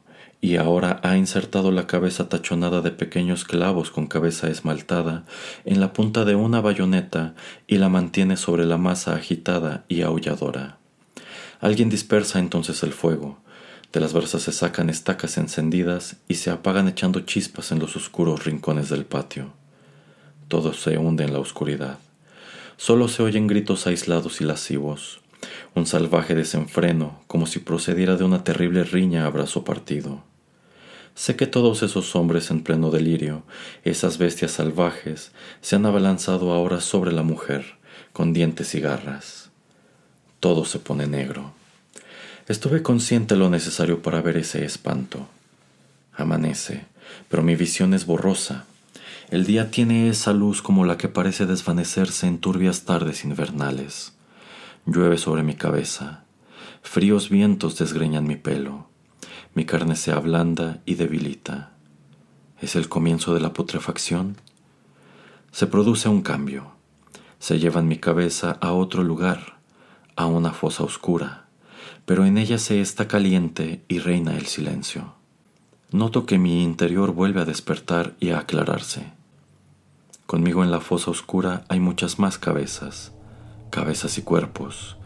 y 0.46 0.58
ahora 0.58 1.00
ha 1.02 1.18
insertado 1.18 1.72
la 1.72 1.88
cabeza 1.88 2.30
tachonada 2.30 2.82
de 2.82 2.92
pequeños 2.92 3.46
clavos 3.46 3.90
con 3.90 4.06
cabeza 4.06 4.48
esmaltada 4.48 5.26
en 5.64 5.80
la 5.80 5.92
punta 5.92 6.24
de 6.24 6.36
una 6.36 6.62
bayoneta 6.62 7.34
y 7.66 7.80
la 7.80 7.90
mantiene 7.90 8.38
sobre 8.38 8.64
la 8.66 8.78
masa 8.78 9.16
agitada 9.16 9.86
y 9.88 10.04
aulladora. 10.04 10.78
Alguien 11.62 11.90
dispersa 11.90 12.38
entonces 12.38 12.84
el 12.84 12.94
fuego. 12.94 13.40
De 13.92 14.00
las 14.00 14.14
brasas 14.14 14.44
se 14.44 14.52
sacan 14.52 14.92
estacas 14.92 15.40
encendidas 15.40 16.18
y 16.28 16.36
se 16.36 16.52
apagan 16.52 16.88
echando 16.88 17.22
chispas 17.22 17.72
en 17.72 17.80
los 17.80 17.96
oscuros 17.96 18.46
rincones 18.46 18.90
del 18.90 19.06
patio. 19.06 19.52
Todo 20.48 20.74
se 20.74 21.00
hunde 21.00 21.24
en 21.24 21.34
la 21.34 21.40
oscuridad. 21.40 21.98
Solo 22.78 23.08
se 23.08 23.24
oyen 23.24 23.48
gritos 23.48 23.88
aislados 23.88 24.42
y 24.42 24.44
lascivos. 24.44 25.22
Un 25.74 25.88
salvaje 25.88 26.36
desenfreno, 26.36 27.24
como 27.26 27.48
si 27.48 27.58
procediera 27.58 28.16
de 28.16 28.26
una 28.26 28.44
terrible 28.44 28.84
riña 28.84 29.26
a 29.26 29.30
brazo 29.32 29.64
partido. 29.64 30.22
Sé 31.16 31.36
que 31.36 31.48
todos 31.48 31.82
esos 31.82 32.16
hombres 32.16 32.52
en 32.52 32.62
pleno 32.62 32.92
delirio, 32.92 33.44
esas 33.84 34.18
bestias 34.20 34.52
salvajes, 34.52 35.32
se 35.62 35.76
han 35.76 35.86
abalanzado 35.86 36.54
ahora 36.54 36.82
sobre 36.82 37.12
la 37.12 37.24
mujer, 37.24 37.78
con 38.14 38.34
dientes 38.34 38.76
y 38.76 38.82
garras. 38.82 39.50
Todo 40.40 40.66
se 40.66 40.78
pone 40.78 41.08
negro. 41.08 41.54
Estuve 42.48 42.84
consciente 42.84 43.36
lo 43.36 43.50
necesario 43.50 44.04
para 44.04 44.22
ver 44.22 44.38
ese 44.38 44.64
espanto. 44.66 45.28
Amanece, 46.14 46.86
pero 47.30 47.42
mi 47.42 47.56
visión 47.56 47.96
es 47.96 48.06
borrosa 48.06 48.66
el 49.32 49.46
día 49.46 49.72
tiene 49.72 50.08
esa 50.08 50.34
luz 50.34 50.62
como 50.62 50.86
la 50.86 50.98
que 50.98 51.10
parece 51.10 51.48
desvanecerse 51.48 52.28
en 52.28 52.38
turbias 52.38 52.84
tardes 52.84 53.24
invernales. 53.24 54.14
Llueve 54.86 55.18
sobre 55.18 55.42
mi 55.42 55.56
cabeza. 55.56 56.24
Fríos 56.84 57.30
vientos 57.30 57.76
desgreñan 57.78 58.28
mi 58.28 58.36
pelo. 58.36 58.88
Mi 59.56 59.64
carne 59.64 59.96
se 59.96 60.12
ablanda 60.12 60.82
y 60.86 60.96
debilita. 60.96 61.72
¿Es 62.60 62.76
el 62.76 62.90
comienzo 62.90 63.34
de 63.34 63.40
la 63.40 63.54
putrefacción? 63.54 64.36
Se 65.52 65.66
produce 65.66 66.10
un 66.10 66.22
cambio. 66.24 66.74
Se 67.40 67.58
llevan 67.58 67.88
mi 67.88 67.98
cabeza 67.98 68.58
a 68.60 68.74
otro 68.74 69.02
lugar, 69.02 69.58
a 70.18 70.26
una 70.26 70.52
fosa 70.52 70.84
oscura, 70.84 71.46
pero 72.06 72.26
en 72.26 72.38
ella 72.38 72.58
se 72.58 72.82
está 72.82 73.08
caliente 73.08 73.82
y 73.88 74.00
reina 74.00 74.38
el 74.38 74.48
silencio. 74.48 75.14
Noto 75.90 76.26
que 76.26 76.38
mi 76.38 76.62
interior 76.62 77.14
vuelve 77.14 77.40
a 77.40 77.46
despertar 77.46 78.14
y 78.20 78.32
a 78.32 78.40
aclararse. 78.40 79.14
Conmigo 80.26 80.66
en 80.66 80.72
la 80.72 80.82
fosa 80.82 81.12
oscura 81.12 81.64
hay 81.70 81.80
muchas 81.80 82.20
más 82.20 82.38
cabezas, 82.38 83.14
cabezas 83.70 84.18
y 84.18 84.22
cuerpos, 84.22 84.98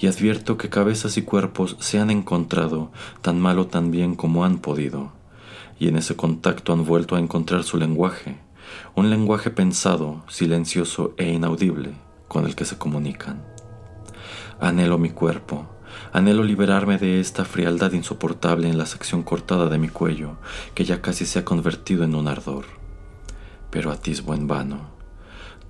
y 0.00 0.06
advierto 0.06 0.56
que 0.56 0.68
cabezas 0.68 1.16
y 1.16 1.22
cuerpos 1.22 1.76
se 1.80 1.98
han 1.98 2.10
encontrado 2.10 2.90
tan 3.22 3.40
mal 3.40 3.58
o 3.58 3.66
tan 3.66 3.90
bien 3.90 4.14
como 4.14 4.44
han 4.44 4.58
podido, 4.58 5.12
y 5.78 5.88
en 5.88 5.96
ese 5.96 6.16
contacto 6.16 6.72
han 6.72 6.84
vuelto 6.84 7.16
a 7.16 7.20
encontrar 7.20 7.64
su 7.64 7.78
lenguaje, 7.78 8.38
un 8.94 9.10
lenguaje 9.10 9.50
pensado, 9.50 10.24
silencioso 10.28 11.14
e 11.16 11.30
inaudible 11.30 11.92
con 12.28 12.46
el 12.46 12.54
que 12.54 12.64
se 12.64 12.78
comunican. 12.78 13.42
Anhelo 14.60 14.98
mi 14.98 15.10
cuerpo, 15.10 15.68
Anhelo 16.12 16.42
liberarme 16.42 16.98
de 16.98 17.20
esta 17.20 17.44
frialdad 17.44 17.92
insoportable 17.92 18.68
en 18.68 18.78
la 18.78 18.86
sección 18.86 19.22
cortada 19.22 19.68
de 19.68 19.78
mi 19.78 19.88
cuello, 19.88 20.36
que 20.74 20.84
ya 20.84 21.02
casi 21.02 21.26
se 21.26 21.38
ha 21.38 21.44
convertido 21.44 22.04
en 22.04 22.14
un 22.14 22.28
ardor. 22.28 22.64
Pero 23.70 23.90
atisbo 23.90 24.34
en 24.34 24.46
vano. 24.46 24.90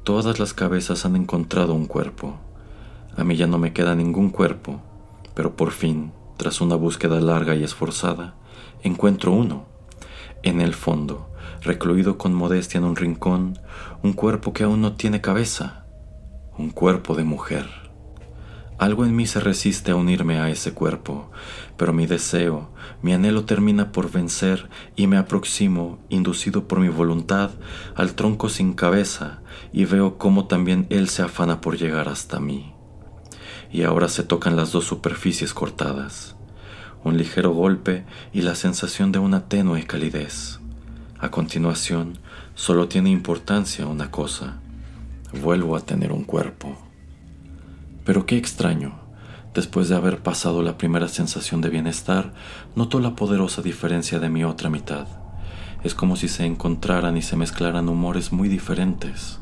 Todas 0.04 0.38
las 0.38 0.54
cabezas 0.54 1.04
han 1.04 1.16
encontrado 1.16 1.74
un 1.74 1.86
cuerpo. 1.86 2.38
A 3.18 3.24
mí 3.24 3.34
ya 3.34 3.48
no 3.48 3.58
me 3.58 3.72
queda 3.72 3.96
ningún 3.96 4.30
cuerpo, 4.30 4.80
pero 5.34 5.56
por 5.56 5.72
fin, 5.72 6.12
tras 6.36 6.60
una 6.60 6.76
búsqueda 6.76 7.20
larga 7.20 7.56
y 7.56 7.64
esforzada, 7.64 8.36
encuentro 8.84 9.32
uno. 9.32 9.66
En 10.44 10.60
el 10.60 10.72
fondo, 10.72 11.28
recluido 11.62 12.16
con 12.16 12.32
modestia 12.32 12.78
en 12.78 12.84
un 12.84 12.94
rincón, 12.94 13.58
un 14.04 14.12
cuerpo 14.12 14.52
que 14.52 14.62
aún 14.62 14.80
no 14.80 14.92
tiene 14.92 15.20
cabeza, 15.20 15.84
un 16.56 16.70
cuerpo 16.70 17.16
de 17.16 17.24
mujer. 17.24 17.66
Algo 18.78 19.04
en 19.04 19.16
mí 19.16 19.26
se 19.26 19.40
resiste 19.40 19.90
a 19.90 19.96
unirme 19.96 20.38
a 20.38 20.48
ese 20.48 20.72
cuerpo, 20.72 21.32
pero 21.76 21.92
mi 21.92 22.06
deseo, 22.06 22.70
mi 23.02 23.12
anhelo 23.14 23.44
termina 23.44 23.90
por 23.90 24.12
vencer 24.12 24.70
y 24.94 25.08
me 25.08 25.16
aproximo, 25.16 25.98
inducido 26.08 26.68
por 26.68 26.78
mi 26.78 26.88
voluntad, 26.88 27.50
al 27.96 28.14
tronco 28.14 28.48
sin 28.48 28.74
cabeza 28.74 29.40
y 29.72 29.86
veo 29.86 30.18
cómo 30.18 30.46
también 30.46 30.86
él 30.88 31.08
se 31.08 31.22
afana 31.22 31.60
por 31.60 31.76
llegar 31.76 32.08
hasta 32.08 32.38
mí. 32.38 32.77
Y 33.70 33.82
ahora 33.82 34.08
se 34.08 34.22
tocan 34.22 34.56
las 34.56 34.72
dos 34.72 34.84
superficies 34.84 35.52
cortadas, 35.52 36.36
un 37.04 37.16
ligero 37.16 37.52
golpe 37.52 38.04
y 38.32 38.42
la 38.42 38.54
sensación 38.54 39.12
de 39.12 39.18
una 39.18 39.48
tenue 39.48 39.84
calidez. 39.84 40.60
A 41.18 41.30
continuación, 41.30 42.18
solo 42.54 42.88
tiene 42.88 43.10
importancia 43.10 43.86
una 43.86 44.10
cosa, 44.10 44.60
vuelvo 45.42 45.76
a 45.76 45.80
tener 45.80 46.12
un 46.12 46.24
cuerpo. 46.24 46.78
Pero 48.04 48.24
qué 48.24 48.36
extraño. 48.36 49.00
Después 49.54 49.88
de 49.88 49.96
haber 49.96 50.22
pasado 50.22 50.62
la 50.62 50.78
primera 50.78 51.08
sensación 51.08 51.60
de 51.60 51.68
bienestar, 51.68 52.32
noto 52.76 53.00
la 53.00 53.16
poderosa 53.16 53.62
diferencia 53.62 54.18
de 54.18 54.28
mi 54.28 54.44
otra 54.44 54.70
mitad. 54.70 55.06
Es 55.82 55.94
como 55.94 56.16
si 56.16 56.28
se 56.28 56.44
encontraran 56.44 57.16
y 57.16 57.22
se 57.22 57.36
mezclaran 57.36 57.88
humores 57.88 58.32
muy 58.32 58.48
diferentes, 58.48 59.40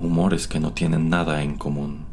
humores 0.00 0.48
que 0.48 0.60
no 0.60 0.72
tienen 0.72 1.08
nada 1.08 1.42
en 1.42 1.56
común. 1.56 2.06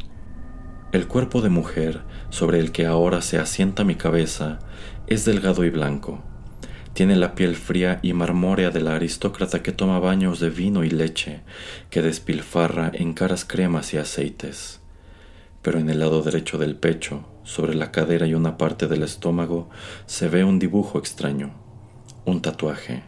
El 0.91 1.08
cuerpo 1.08 1.41
de 1.41 1.49
mujer 1.49 2.01
sobre 2.30 2.60
el 2.60 2.71
que 2.71 2.86
ahora 2.86 3.21
se 3.21 3.38
asienta 3.38 3.84
mi 3.84 3.95
cabeza 3.95 4.60
es 5.08 5.25
delgado 5.25 5.63
y 5.63 5.69
blanco. 5.69 6.23
Tiene 6.93 7.15
la 7.15 7.36
piel 7.36 7.56
fría 7.56 7.99
y 8.01 8.13
marmórea 8.13 8.69
de 8.71 8.82
la 8.82 8.95
aristócrata 8.95 9.63
que 9.63 9.71
toma 9.71 9.99
baños 9.99 10.39
de 10.39 10.49
vino 10.49 10.84
y 10.84 10.89
leche, 10.89 11.41
que 11.89 12.01
despilfarra 12.01 12.91
en 12.93 13.13
caras 13.13 13.45
cremas 13.45 13.93
y 13.93 13.97
aceites 13.97 14.82
pero 15.62 15.80
en 15.80 15.89
el 15.89 15.99
lado 15.99 16.21
derecho 16.21 16.58
del 16.58 16.75
pecho, 16.75 17.23
sobre 17.43 17.75
la 17.75 17.91
cadera 17.91 18.25
y 18.25 18.34
una 18.34 18.58
parte 18.58 18.88
del 18.88 19.04
estómago, 19.04 19.69
se 20.06 20.27
ve 20.27 20.43
un 20.43 20.60
dibujo 20.60 20.97
extraño, 20.97 21.51
un 22.25 22.41
tatuaje. 22.41 23.04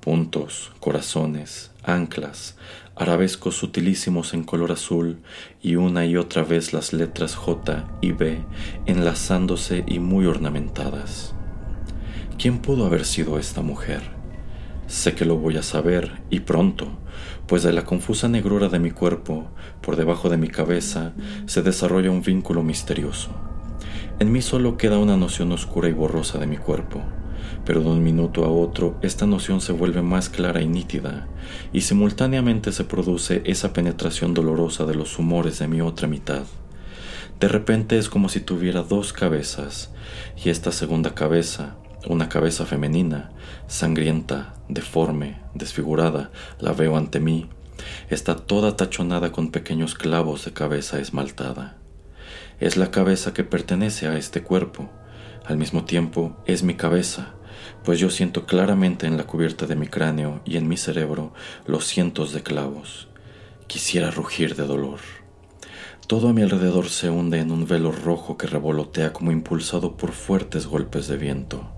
Puntos, 0.00 0.72
corazones, 0.80 1.72
anclas, 1.82 2.56
arabescos 2.98 3.56
sutilísimos 3.56 4.34
en 4.34 4.42
color 4.42 4.72
azul 4.72 5.20
y 5.62 5.76
una 5.76 6.04
y 6.04 6.16
otra 6.16 6.42
vez 6.42 6.72
las 6.72 6.92
letras 6.92 7.36
J 7.36 7.88
y 8.00 8.12
B 8.12 8.40
enlazándose 8.86 9.84
y 9.86 10.00
muy 10.00 10.26
ornamentadas. 10.26 11.34
¿Quién 12.38 12.58
pudo 12.58 12.86
haber 12.86 13.04
sido 13.04 13.38
esta 13.38 13.62
mujer? 13.62 14.02
Sé 14.88 15.14
que 15.14 15.24
lo 15.24 15.36
voy 15.36 15.56
a 15.56 15.62
saber 15.62 16.22
y 16.30 16.40
pronto, 16.40 16.88
pues 17.46 17.62
de 17.62 17.72
la 17.72 17.84
confusa 17.84 18.28
negrura 18.28 18.68
de 18.68 18.78
mi 18.78 18.90
cuerpo, 18.90 19.48
por 19.80 19.96
debajo 19.96 20.28
de 20.28 20.36
mi 20.36 20.48
cabeza, 20.48 21.12
se 21.46 21.62
desarrolla 21.62 22.10
un 22.10 22.22
vínculo 22.22 22.62
misterioso. 22.62 23.30
En 24.18 24.32
mí 24.32 24.42
solo 24.42 24.76
queda 24.76 24.98
una 24.98 25.16
noción 25.16 25.52
oscura 25.52 25.88
y 25.88 25.92
borrosa 25.92 26.38
de 26.38 26.46
mi 26.46 26.56
cuerpo, 26.56 27.02
pero 27.68 27.82
de 27.82 27.88
un 27.88 28.02
minuto 28.02 28.46
a 28.46 28.48
otro 28.48 28.96
esta 29.02 29.26
noción 29.26 29.60
se 29.60 29.72
vuelve 29.72 30.00
más 30.00 30.30
clara 30.30 30.62
y 30.62 30.66
nítida, 30.66 31.28
y 31.70 31.82
simultáneamente 31.82 32.72
se 32.72 32.84
produce 32.84 33.42
esa 33.44 33.74
penetración 33.74 34.32
dolorosa 34.32 34.86
de 34.86 34.94
los 34.94 35.18
humores 35.18 35.58
de 35.58 35.68
mi 35.68 35.82
otra 35.82 36.08
mitad. 36.08 36.44
De 37.38 37.46
repente 37.46 37.98
es 37.98 38.08
como 38.08 38.30
si 38.30 38.40
tuviera 38.40 38.80
dos 38.80 39.12
cabezas, 39.12 39.90
y 40.42 40.48
esta 40.48 40.72
segunda 40.72 41.14
cabeza, 41.14 41.76
una 42.06 42.30
cabeza 42.30 42.64
femenina, 42.64 43.32
sangrienta, 43.66 44.54
deforme, 44.70 45.38
desfigurada, 45.52 46.30
la 46.60 46.72
veo 46.72 46.96
ante 46.96 47.20
mí. 47.20 47.50
Está 48.08 48.34
toda 48.34 48.78
tachonada 48.78 49.30
con 49.30 49.50
pequeños 49.50 49.94
clavos 49.94 50.42
de 50.46 50.54
cabeza 50.54 51.00
esmaltada. 51.00 51.76
Es 52.60 52.78
la 52.78 52.90
cabeza 52.90 53.34
que 53.34 53.44
pertenece 53.44 54.06
a 54.06 54.16
este 54.16 54.42
cuerpo. 54.42 54.88
Al 55.44 55.58
mismo 55.58 55.84
tiempo 55.84 56.34
es 56.46 56.62
mi 56.62 56.74
cabeza, 56.74 57.34
pues 57.84 57.98
yo 57.98 58.10
siento 58.10 58.46
claramente 58.46 59.06
en 59.06 59.16
la 59.16 59.24
cubierta 59.24 59.66
de 59.66 59.76
mi 59.76 59.86
cráneo 59.86 60.40
y 60.44 60.56
en 60.56 60.68
mi 60.68 60.76
cerebro 60.76 61.32
los 61.66 61.86
cientos 61.86 62.32
de 62.32 62.42
clavos. 62.42 63.08
Quisiera 63.66 64.10
rugir 64.10 64.56
de 64.56 64.66
dolor. 64.66 65.00
Todo 66.06 66.28
a 66.28 66.32
mi 66.32 66.42
alrededor 66.42 66.88
se 66.88 67.10
hunde 67.10 67.38
en 67.38 67.50
un 67.50 67.66
velo 67.66 67.92
rojo 67.92 68.38
que 68.38 68.46
revolotea 68.46 69.12
como 69.12 69.30
impulsado 69.30 69.96
por 69.96 70.12
fuertes 70.12 70.66
golpes 70.66 71.06
de 71.06 71.18
viento. 71.18 71.68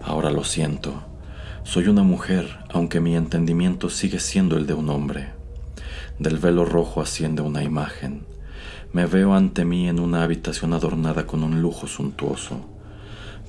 Ahora 0.00 0.30
lo 0.30 0.44
siento. 0.44 1.04
Soy 1.62 1.88
una 1.88 2.02
mujer, 2.02 2.58
aunque 2.70 3.00
mi 3.00 3.14
entendimiento 3.14 3.90
sigue 3.90 4.18
siendo 4.18 4.56
el 4.56 4.66
de 4.66 4.74
un 4.74 4.88
hombre. 4.88 5.30
Del 6.18 6.38
velo 6.38 6.64
rojo 6.64 7.00
asciende 7.00 7.42
una 7.42 7.62
imagen. 7.62 8.24
Me 8.92 9.06
veo 9.06 9.34
ante 9.34 9.64
mí 9.64 9.88
en 9.88 10.00
una 10.00 10.22
habitación 10.22 10.72
adornada 10.72 11.26
con 11.26 11.44
un 11.44 11.62
lujo 11.62 11.86
suntuoso. 11.86 12.71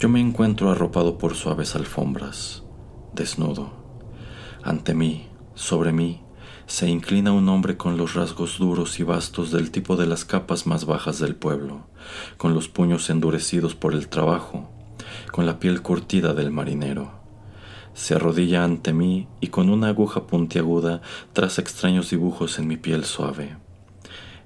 Yo 0.04 0.10
me 0.10 0.20
encuentro 0.20 0.70
arropado 0.70 1.18
por 1.18 1.34
suaves 1.34 1.78
alfombras, 1.78 2.62
desnudo. 3.14 3.72
Ante 4.62 4.94
mí, 4.94 5.30
sobre 5.56 5.94
mí, 5.94 6.22
se 6.66 6.90
inclina 6.90 7.32
un 7.32 7.48
hombre 7.48 7.78
con 7.78 7.96
los 7.96 8.14
rasgos 8.14 8.58
duros 8.58 9.00
y 9.00 9.04
vastos 9.04 9.50
del 9.50 9.72
tipo 9.72 9.96
de 9.96 10.06
las 10.06 10.26
capas 10.26 10.68
más 10.68 10.84
bajas 10.84 11.20
del 11.20 11.38
pueblo, 11.38 11.88
con 12.36 12.54
los 12.54 12.68
puños 12.68 13.10
endurecidos 13.10 13.76
por 13.76 13.94
el 13.94 14.10
trabajo, 14.10 14.70
con 15.32 15.46
la 15.46 15.58
piel 15.60 15.82
curtida 15.82 16.34
del 16.34 16.52
marinero 16.52 17.24
se 17.94 18.16
arrodilla 18.16 18.66
ante 18.66 18.92
mí 18.92 19.30
y 19.40 19.48
con 19.48 19.70
una 19.70 19.88
aguja 19.88 20.28
puntiaguda 20.28 21.02
traza 21.32 21.62
extraños 21.62 22.10
dibujos 22.10 22.60
en 22.60 22.68
mi 22.68 22.76
piel 22.76 23.06
suave. 23.06 23.56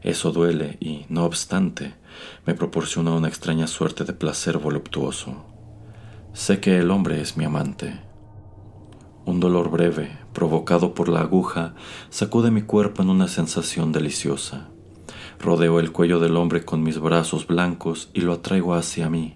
Eso 0.03 0.31
duele 0.31 0.77
y, 0.79 1.07
no 1.09 1.25
obstante, 1.25 1.95
me 2.45 2.53
proporciona 2.53 3.11
una 3.11 3.27
extraña 3.27 3.67
suerte 3.67 4.03
de 4.03 4.13
placer 4.13 4.57
voluptuoso. 4.57 5.45
Sé 6.33 6.59
que 6.59 6.77
el 6.77 6.91
hombre 6.91 7.21
es 7.21 7.37
mi 7.37 7.45
amante. 7.45 7.99
Un 9.25 9.39
dolor 9.39 9.69
breve, 9.69 10.17
provocado 10.33 10.93
por 10.93 11.09
la 11.09 11.21
aguja, 11.21 11.73
sacude 12.09 12.51
mi 12.51 12.61
cuerpo 12.61 13.01
en 13.01 13.09
una 13.09 13.27
sensación 13.27 13.91
deliciosa. 13.91 14.69
Rodeo 15.39 15.79
el 15.79 15.91
cuello 15.91 16.19
del 16.19 16.37
hombre 16.37 16.63
con 16.63 16.83
mis 16.83 16.99
brazos 16.99 17.45
blancos 17.45 18.09
y 18.13 18.21
lo 18.21 18.33
atraigo 18.33 18.73
hacia 18.73 19.09
mí. 19.09 19.35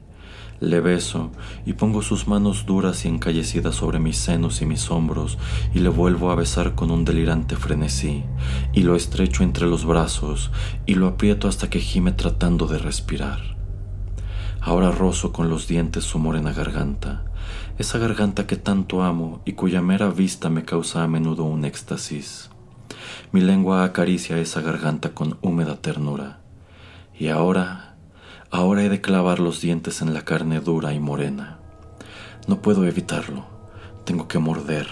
Le 0.62 0.80
beso 0.80 1.32
y 1.66 1.74
pongo 1.74 2.04
sus 2.04 2.28
manos 2.28 2.68
duras 2.68 3.04
y 3.06 3.08
encallecidas 3.08 3.74
sobre 3.74 3.98
mis 3.98 4.18
senos 4.18 4.62
y 4.62 4.68
mis 4.68 4.92
hombros 4.92 5.40
y 5.74 5.80
le 5.80 5.90
vuelvo 5.90 6.30
a 6.30 6.36
besar 6.36 6.76
con 6.76 6.92
un 6.92 7.04
delirante 7.04 7.56
frenesí 7.56 8.24
y 8.72 8.84
lo 8.84 8.96
estrecho 8.96 9.42
entre 9.44 9.66
los 9.66 9.86
brazos 9.86 10.52
y 10.86 10.94
lo 10.94 11.08
aprieto 11.08 11.48
hasta 11.48 11.72
que 11.72 11.80
gime 11.80 12.12
tratando 12.12 12.68
de 12.68 12.78
respirar. 12.78 13.40
Ahora 14.62 14.92
rozo 14.92 15.34
con 15.34 15.50
los 15.50 15.68
dientes 15.68 16.04
su 16.04 16.20
morena 16.20 16.54
garganta, 16.54 17.26
esa 17.80 17.98
garganta 17.98 18.46
que 18.46 18.56
tanto 18.56 19.02
amo 19.02 19.42
y 19.46 19.54
cuya 19.54 19.82
mera 19.82 20.12
vista 20.12 20.52
me 20.52 20.64
causa 20.64 21.04
a 21.04 21.08
menudo 21.08 21.44
un 21.44 21.66
éxtasis. 21.66 22.52
Mi 23.32 23.42
lengua 23.42 23.84
acaricia 23.84 24.38
esa 24.38 24.62
garganta 24.62 25.16
con 25.16 25.40
húmeda 25.42 25.78
ternura. 25.78 26.42
Y 27.18 27.30
ahora 27.30 27.91
Ahora 28.54 28.84
he 28.84 28.90
de 28.90 29.00
clavar 29.00 29.40
los 29.40 29.62
dientes 29.62 30.02
en 30.02 30.14
la 30.14 30.26
carne 30.26 30.60
dura 30.60 30.94
y 30.94 31.00
morena. 31.00 31.60
No 32.48 32.62
puedo 32.62 32.86
evitarlo. 32.86 33.46
Tengo 34.04 34.28
que 34.28 34.40
morder. 34.40 34.88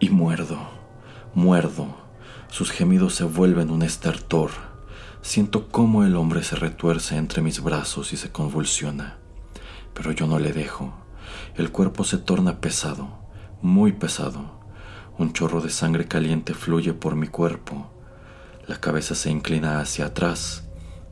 Y 0.00 0.10
muerdo, 0.10 0.58
muerdo. 1.34 1.94
Sus 2.48 2.72
gemidos 2.72 3.14
se 3.14 3.22
vuelven 3.22 3.70
un 3.70 3.82
estertor. 3.82 4.50
Siento 5.22 5.68
cómo 5.68 6.02
el 6.02 6.16
hombre 6.16 6.42
se 6.42 6.56
retuerce 6.56 7.16
entre 7.16 7.42
mis 7.42 7.62
brazos 7.62 8.12
y 8.12 8.16
se 8.16 8.32
convulsiona. 8.32 9.18
Pero 9.94 10.10
yo 10.10 10.26
no 10.26 10.40
le 10.40 10.52
dejo. 10.52 10.92
El 11.54 11.70
cuerpo 11.70 12.02
se 12.02 12.18
torna 12.18 12.60
pesado, 12.60 13.20
muy 13.62 13.92
pesado. 13.92 14.58
Un 15.16 15.32
chorro 15.32 15.60
de 15.60 15.70
sangre 15.70 16.08
caliente 16.08 16.54
fluye 16.54 16.92
por 16.92 17.14
mi 17.14 17.28
cuerpo. 17.28 17.92
La 18.66 18.80
cabeza 18.80 19.14
se 19.14 19.30
inclina 19.30 19.78
hacia 19.78 20.06
atrás 20.06 20.63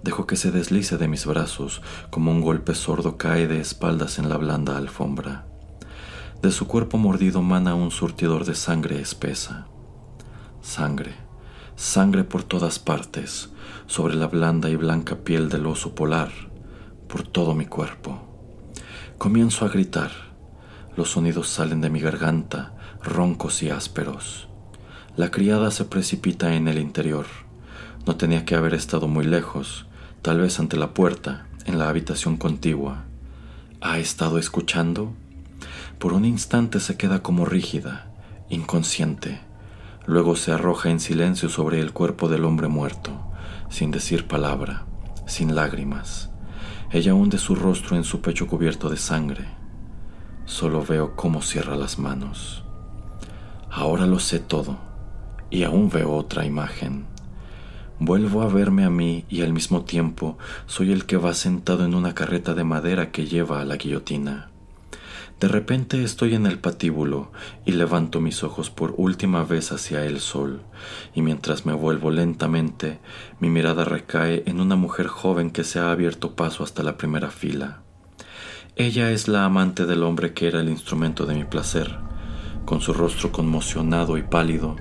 Dejo 0.03 0.27
que 0.27 0.37
se 0.37 0.51
deslice 0.51 0.99
de 0.99 1.07
mis 1.07 1.27
brazos 1.27 1.81
como 2.11 2.33
un 2.33 2.41
golpe 2.41 2.75
sordo 2.75 3.17
cae 3.17 3.47
de 3.47 3.61
espaldas 3.61 4.19
en 4.19 4.29
la 4.29 4.37
blanda 4.37 4.77
alfombra. 4.77 5.47
De 6.43 6.51
su 6.51 6.67
cuerpo 6.67 6.99
mordido 6.99 7.41
mana 7.41 7.77
un 7.77 7.93
surtidor 7.93 8.45
de 8.45 8.57
sangre 8.57 9.01
espesa. 9.01 9.69
Sangre, 10.61 11.15
sangre 11.77 12.25
por 12.25 12.43
todas 12.43 12.81
partes, 12.81 13.51
sobre 13.87 14.17
la 14.17 14.27
blanda 14.27 14.69
y 14.71 14.75
blanca 14.75 15.17
piel 15.17 15.49
del 15.49 15.67
oso 15.67 15.95
polar, 15.95 16.33
por 17.09 17.23
todo 17.23 17.55
mi 17.55 17.67
cuerpo. 17.67 18.29
Comienzo 19.19 19.65
a 19.65 19.69
gritar. 19.69 20.11
Los 20.97 21.11
sonidos 21.11 21.49
salen 21.49 21.81
de 21.81 21.91
mi 21.91 22.01
garganta, 22.01 22.75
roncos 23.05 23.63
y 23.63 23.71
ásperos. 23.71 24.49
La 25.17 25.31
criada 25.31 25.71
se 25.71 25.85
precipita 25.85 26.57
en 26.57 26.67
el 26.67 26.79
interior. 26.79 27.27
No 28.05 28.17
tenía 28.17 28.45
que 28.45 28.57
haber 28.57 28.75
estado 28.75 29.07
muy 29.07 29.25
lejos, 29.25 29.87
tal 30.23 30.41
vez 30.41 30.61
ante 30.61 30.77
la 30.77 30.95
puerta, 30.95 31.47
en 31.67 31.81
la 31.81 31.89
habitación 31.89 32.37
contigua. 32.37 33.03
¿Ha 33.81 33.99
estado 33.99 34.39
escuchando? 34.39 35.13
Por 35.99 36.13
un 36.13 36.25
instante 36.25 36.79
se 36.79 36.97
queda 36.97 37.25
como 37.25 37.45
rígida, 37.45 38.13
inconsciente. 38.49 39.41
Luego 40.07 40.37
se 40.37 40.53
arroja 40.53 40.91
en 40.91 41.01
silencio 41.01 41.49
sobre 41.49 41.81
el 41.81 41.93
cuerpo 41.93 42.29
del 42.29 42.45
hombre 42.45 42.69
muerto, 42.69 43.33
sin 43.69 43.91
decir 43.91 44.29
palabra, 44.29 44.87
sin 45.27 45.57
lágrimas. 45.57 46.31
Ella 46.93 47.15
hunde 47.15 47.39
su 47.39 47.57
rostro 47.57 47.97
en 47.97 48.05
su 48.05 48.21
pecho 48.21 48.47
cubierto 48.47 48.89
de 48.91 48.99
sangre. 48.99 49.49
Solo 50.45 50.85
veo 50.85 51.17
cómo 51.17 51.43
cierra 51.43 51.75
las 51.75 51.99
manos. 51.99 52.63
Ahora 53.71 54.07
lo 54.07 54.21
sé 54.21 54.39
todo, 54.39 54.79
y 55.51 55.65
aún 55.65 55.89
veo 55.89 56.13
otra 56.13 56.45
imagen 56.45 57.12
Vuelvo 58.05 58.43
a 58.43 58.49
verme 58.49 58.85
a 58.85 58.91
mí 58.91 59.25
y 59.29 59.43
al 59.43 59.53
mismo 59.53 59.85
tiempo 59.85 60.37
soy 60.67 60.91
el 60.91 61.07
que 61.07 61.17
va 61.17 61.35
sentado 61.35 61.85
en 61.85 61.95
una 61.95 62.15
carreta 62.15 62.53
de 62.53 62.65
madera 62.65 63.13
que 63.13 63.27
lleva 63.27 63.61
a 63.61 63.65
la 63.65 63.77
guillotina. 63.77 64.51
De 65.39 65.47
repente 65.47 66.03
estoy 66.03 66.35
en 66.35 66.47
el 66.47 66.59
patíbulo 66.59 67.31
y 67.65 67.71
levanto 67.71 68.21
mis 68.21 68.43
ojos 68.43 68.71
por 68.71 68.93
última 68.97 69.45
vez 69.45 69.71
hacia 69.71 70.05
el 70.05 70.19
sol, 70.19 70.63
y 71.15 71.23
mientras 71.23 71.65
me 71.65 71.75
vuelvo 71.75 72.11
lentamente, 72.11 72.99
mi 73.39 73.51
mirada 73.51 73.85
recae 73.85 74.43
en 74.47 74.61
una 74.61 74.75
mujer 74.75 75.07
joven 75.07 75.53
que 75.53 75.63
se 75.63 75.79
ha 75.79 75.93
abierto 75.93 76.35
paso 76.35 76.65
hasta 76.65 76.83
la 76.83 76.97
primera 76.97 77.31
fila. 77.31 77.83
Ella 78.75 79.13
es 79.13 79.29
la 79.29 79.45
amante 79.45 79.87
del 79.87 80.03
hombre 80.03 80.33
que 80.33 80.49
era 80.49 80.59
el 80.59 80.71
instrumento 80.71 81.25
de 81.25 81.37
mi 81.37 81.45
placer, 81.45 81.99
con 82.65 82.81
su 82.81 82.95
rostro 82.95 83.31
conmocionado 83.31 84.19
y 84.19 84.25
pálido, 84.25 84.75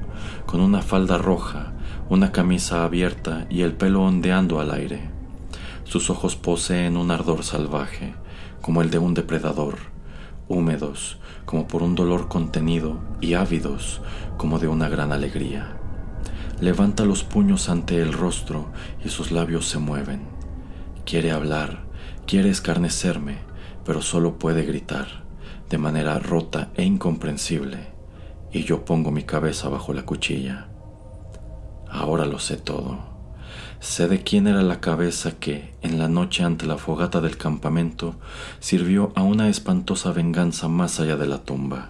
con 0.48 0.60
una 0.60 0.82
falda 0.82 1.20
roja, 1.20 1.71
una 2.12 2.34
camisa 2.34 2.84
abierta 2.84 3.48
y 3.50 3.62
el 3.62 3.72
pelo 3.72 4.04
ondeando 4.04 4.60
al 4.60 4.72
aire. 4.72 5.00
Sus 5.86 6.10
ojos 6.10 6.36
poseen 6.36 6.98
un 6.98 7.10
ardor 7.10 7.46
salvaje, 7.46 8.16
como 8.62 8.82
el 8.82 8.90
de 8.90 8.98
un 8.98 9.14
depredador, 9.14 9.78
húmedos 10.50 11.20
como 11.46 11.70
por 11.70 11.84
un 11.84 11.96
dolor 11.96 12.28
contenido 12.28 13.00
y 13.22 13.36
ávidos 13.36 14.02
como 14.36 14.60
de 14.60 14.68
una 14.68 14.90
gran 14.90 15.14
alegría. 15.14 15.78
Levanta 16.60 17.06
los 17.06 17.24
puños 17.24 17.70
ante 17.70 18.02
el 18.02 18.12
rostro 18.12 18.74
y 19.06 19.08
sus 19.08 19.32
labios 19.32 19.70
se 19.70 19.80
mueven. 19.80 20.24
Quiere 21.06 21.32
hablar, 21.32 21.86
quiere 22.28 22.50
escarnecerme, 22.50 23.38
pero 23.86 24.02
solo 24.02 24.38
puede 24.38 24.66
gritar, 24.66 25.24
de 25.70 25.78
manera 25.78 26.20
rota 26.20 26.72
e 26.76 26.84
incomprensible, 26.84 27.88
y 28.52 28.66
yo 28.66 28.84
pongo 28.84 29.12
mi 29.12 29.24
cabeza 29.24 29.70
bajo 29.70 29.94
la 29.94 30.04
cuchilla. 30.04 30.71
Ahora 31.92 32.26
lo 32.26 32.40
sé 32.40 32.56
todo. 32.56 33.00
Sé 33.82 34.08
de 34.08 34.24
quién 34.24 34.48
era 34.48 34.62
la 34.62 34.80
cabeza 34.80 35.32
que, 35.32 35.74
en 35.82 36.00
la 36.00 36.08
noche 36.08 36.44
ante 36.44 36.66
la 36.66 36.78
fogata 36.78 37.20
del 37.20 37.36
campamento, 37.36 38.16
sirvió 38.62 39.12
a 39.16 39.24
una 39.24 39.50
espantosa 39.50 40.14
venganza 40.14 40.70
más 40.70 41.02
allá 41.02 41.18
de 41.18 41.28
la 41.28 41.40
tumba. 41.40 41.90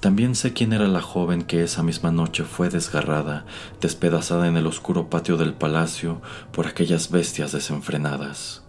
También 0.00 0.34
sé 0.34 0.52
quién 0.52 0.72
era 0.72 0.88
la 0.88 1.00
joven 1.00 1.42
que 1.42 1.62
esa 1.62 1.84
misma 1.84 2.10
noche 2.10 2.42
fue 2.42 2.70
desgarrada, 2.70 3.46
despedazada 3.80 4.48
en 4.48 4.56
el 4.56 4.66
oscuro 4.66 5.08
patio 5.10 5.36
del 5.36 5.54
palacio 5.54 6.20
por 6.50 6.66
aquellas 6.66 7.10
bestias 7.10 7.52
desenfrenadas. 7.52 8.64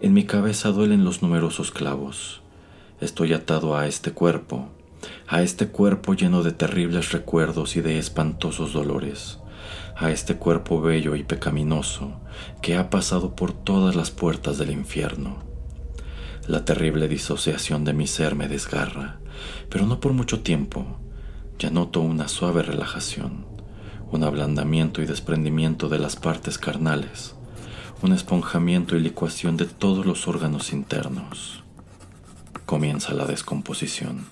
En 0.00 0.12
mi 0.12 0.24
cabeza 0.24 0.70
duelen 0.70 1.04
los 1.04 1.22
numerosos 1.22 1.70
clavos. 1.70 2.42
Estoy 3.00 3.32
atado 3.32 3.76
a 3.76 3.86
este 3.86 4.10
cuerpo, 4.10 4.70
a 5.28 5.42
este 5.42 5.68
cuerpo 5.68 6.14
lleno 6.14 6.42
de 6.42 6.50
terribles 6.50 7.12
recuerdos 7.12 7.76
y 7.76 7.80
de 7.80 7.98
espantosos 7.98 8.72
dolores 8.72 9.38
a 9.98 10.12
este 10.12 10.36
cuerpo 10.36 10.80
bello 10.80 11.16
y 11.16 11.24
pecaminoso 11.24 12.20
que 12.62 12.76
ha 12.76 12.88
pasado 12.88 13.34
por 13.34 13.52
todas 13.52 13.96
las 13.96 14.12
puertas 14.12 14.56
del 14.56 14.70
infierno. 14.70 15.38
La 16.46 16.64
terrible 16.64 17.08
disociación 17.08 17.84
de 17.84 17.92
mi 17.92 18.06
ser 18.06 18.36
me 18.36 18.46
desgarra, 18.46 19.18
pero 19.68 19.86
no 19.86 19.98
por 19.98 20.12
mucho 20.12 20.40
tiempo. 20.40 21.00
Ya 21.58 21.70
noto 21.70 22.00
una 22.00 22.28
suave 22.28 22.62
relajación, 22.62 23.44
un 24.12 24.22
ablandamiento 24.22 25.02
y 25.02 25.06
desprendimiento 25.06 25.88
de 25.88 25.98
las 25.98 26.14
partes 26.14 26.58
carnales, 26.58 27.34
un 28.00 28.12
esponjamiento 28.12 28.96
y 28.96 29.00
licuación 29.00 29.56
de 29.56 29.66
todos 29.66 30.06
los 30.06 30.28
órganos 30.28 30.72
internos. 30.72 31.64
Comienza 32.66 33.14
la 33.14 33.26
descomposición. 33.26 34.26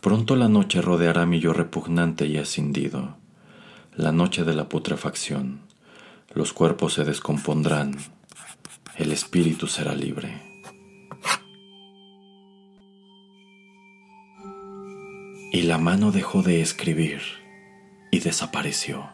Pronto 0.00 0.34
la 0.34 0.48
noche 0.48 0.80
rodeará 0.80 1.26
mi 1.26 1.40
yo 1.40 1.52
repugnante 1.52 2.26
y 2.26 2.38
escindido, 2.38 3.21
la 3.94 4.10
noche 4.10 4.44
de 4.44 4.54
la 4.54 4.68
putrefacción. 4.68 5.60
Los 6.32 6.54
cuerpos 6.54 6.94
se 6.94 7.04
descompondrán, 7.04 7.98
el 8.96 9.12
espíritu 9.12 9.66
será 9.66 9.94
libre. 9.94 10.40
Y 15.52 15.62
la 15.62 15.76
mano 15.76 16.10
dejó 16.10 16.42
de 16.42 16.62
escribir 16.62 17.20
y 18.10 18.20
desapareció. 18.20 19.10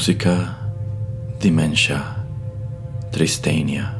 Música 0.00 0.56
Dementia 1.40 2.24
Tristania 3.12 3.94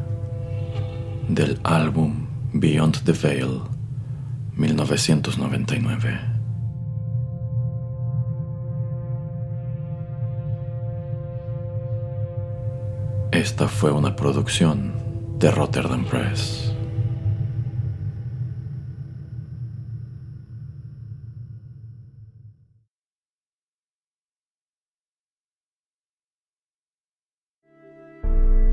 del 1.29 1.61
álbum 1.63 2.27
Beyond 2.55 3.05
the 3.05 3.13
Veil 3.13 3.61
1999. 4.57 6.21
Esta 13.33 13.69
fue 13.69 13.93
una 13.93 14.17
producción 14.17 14.95
de 15.39 15.51
Rotterdam 15.51 16.07
Press. 16.07 16.70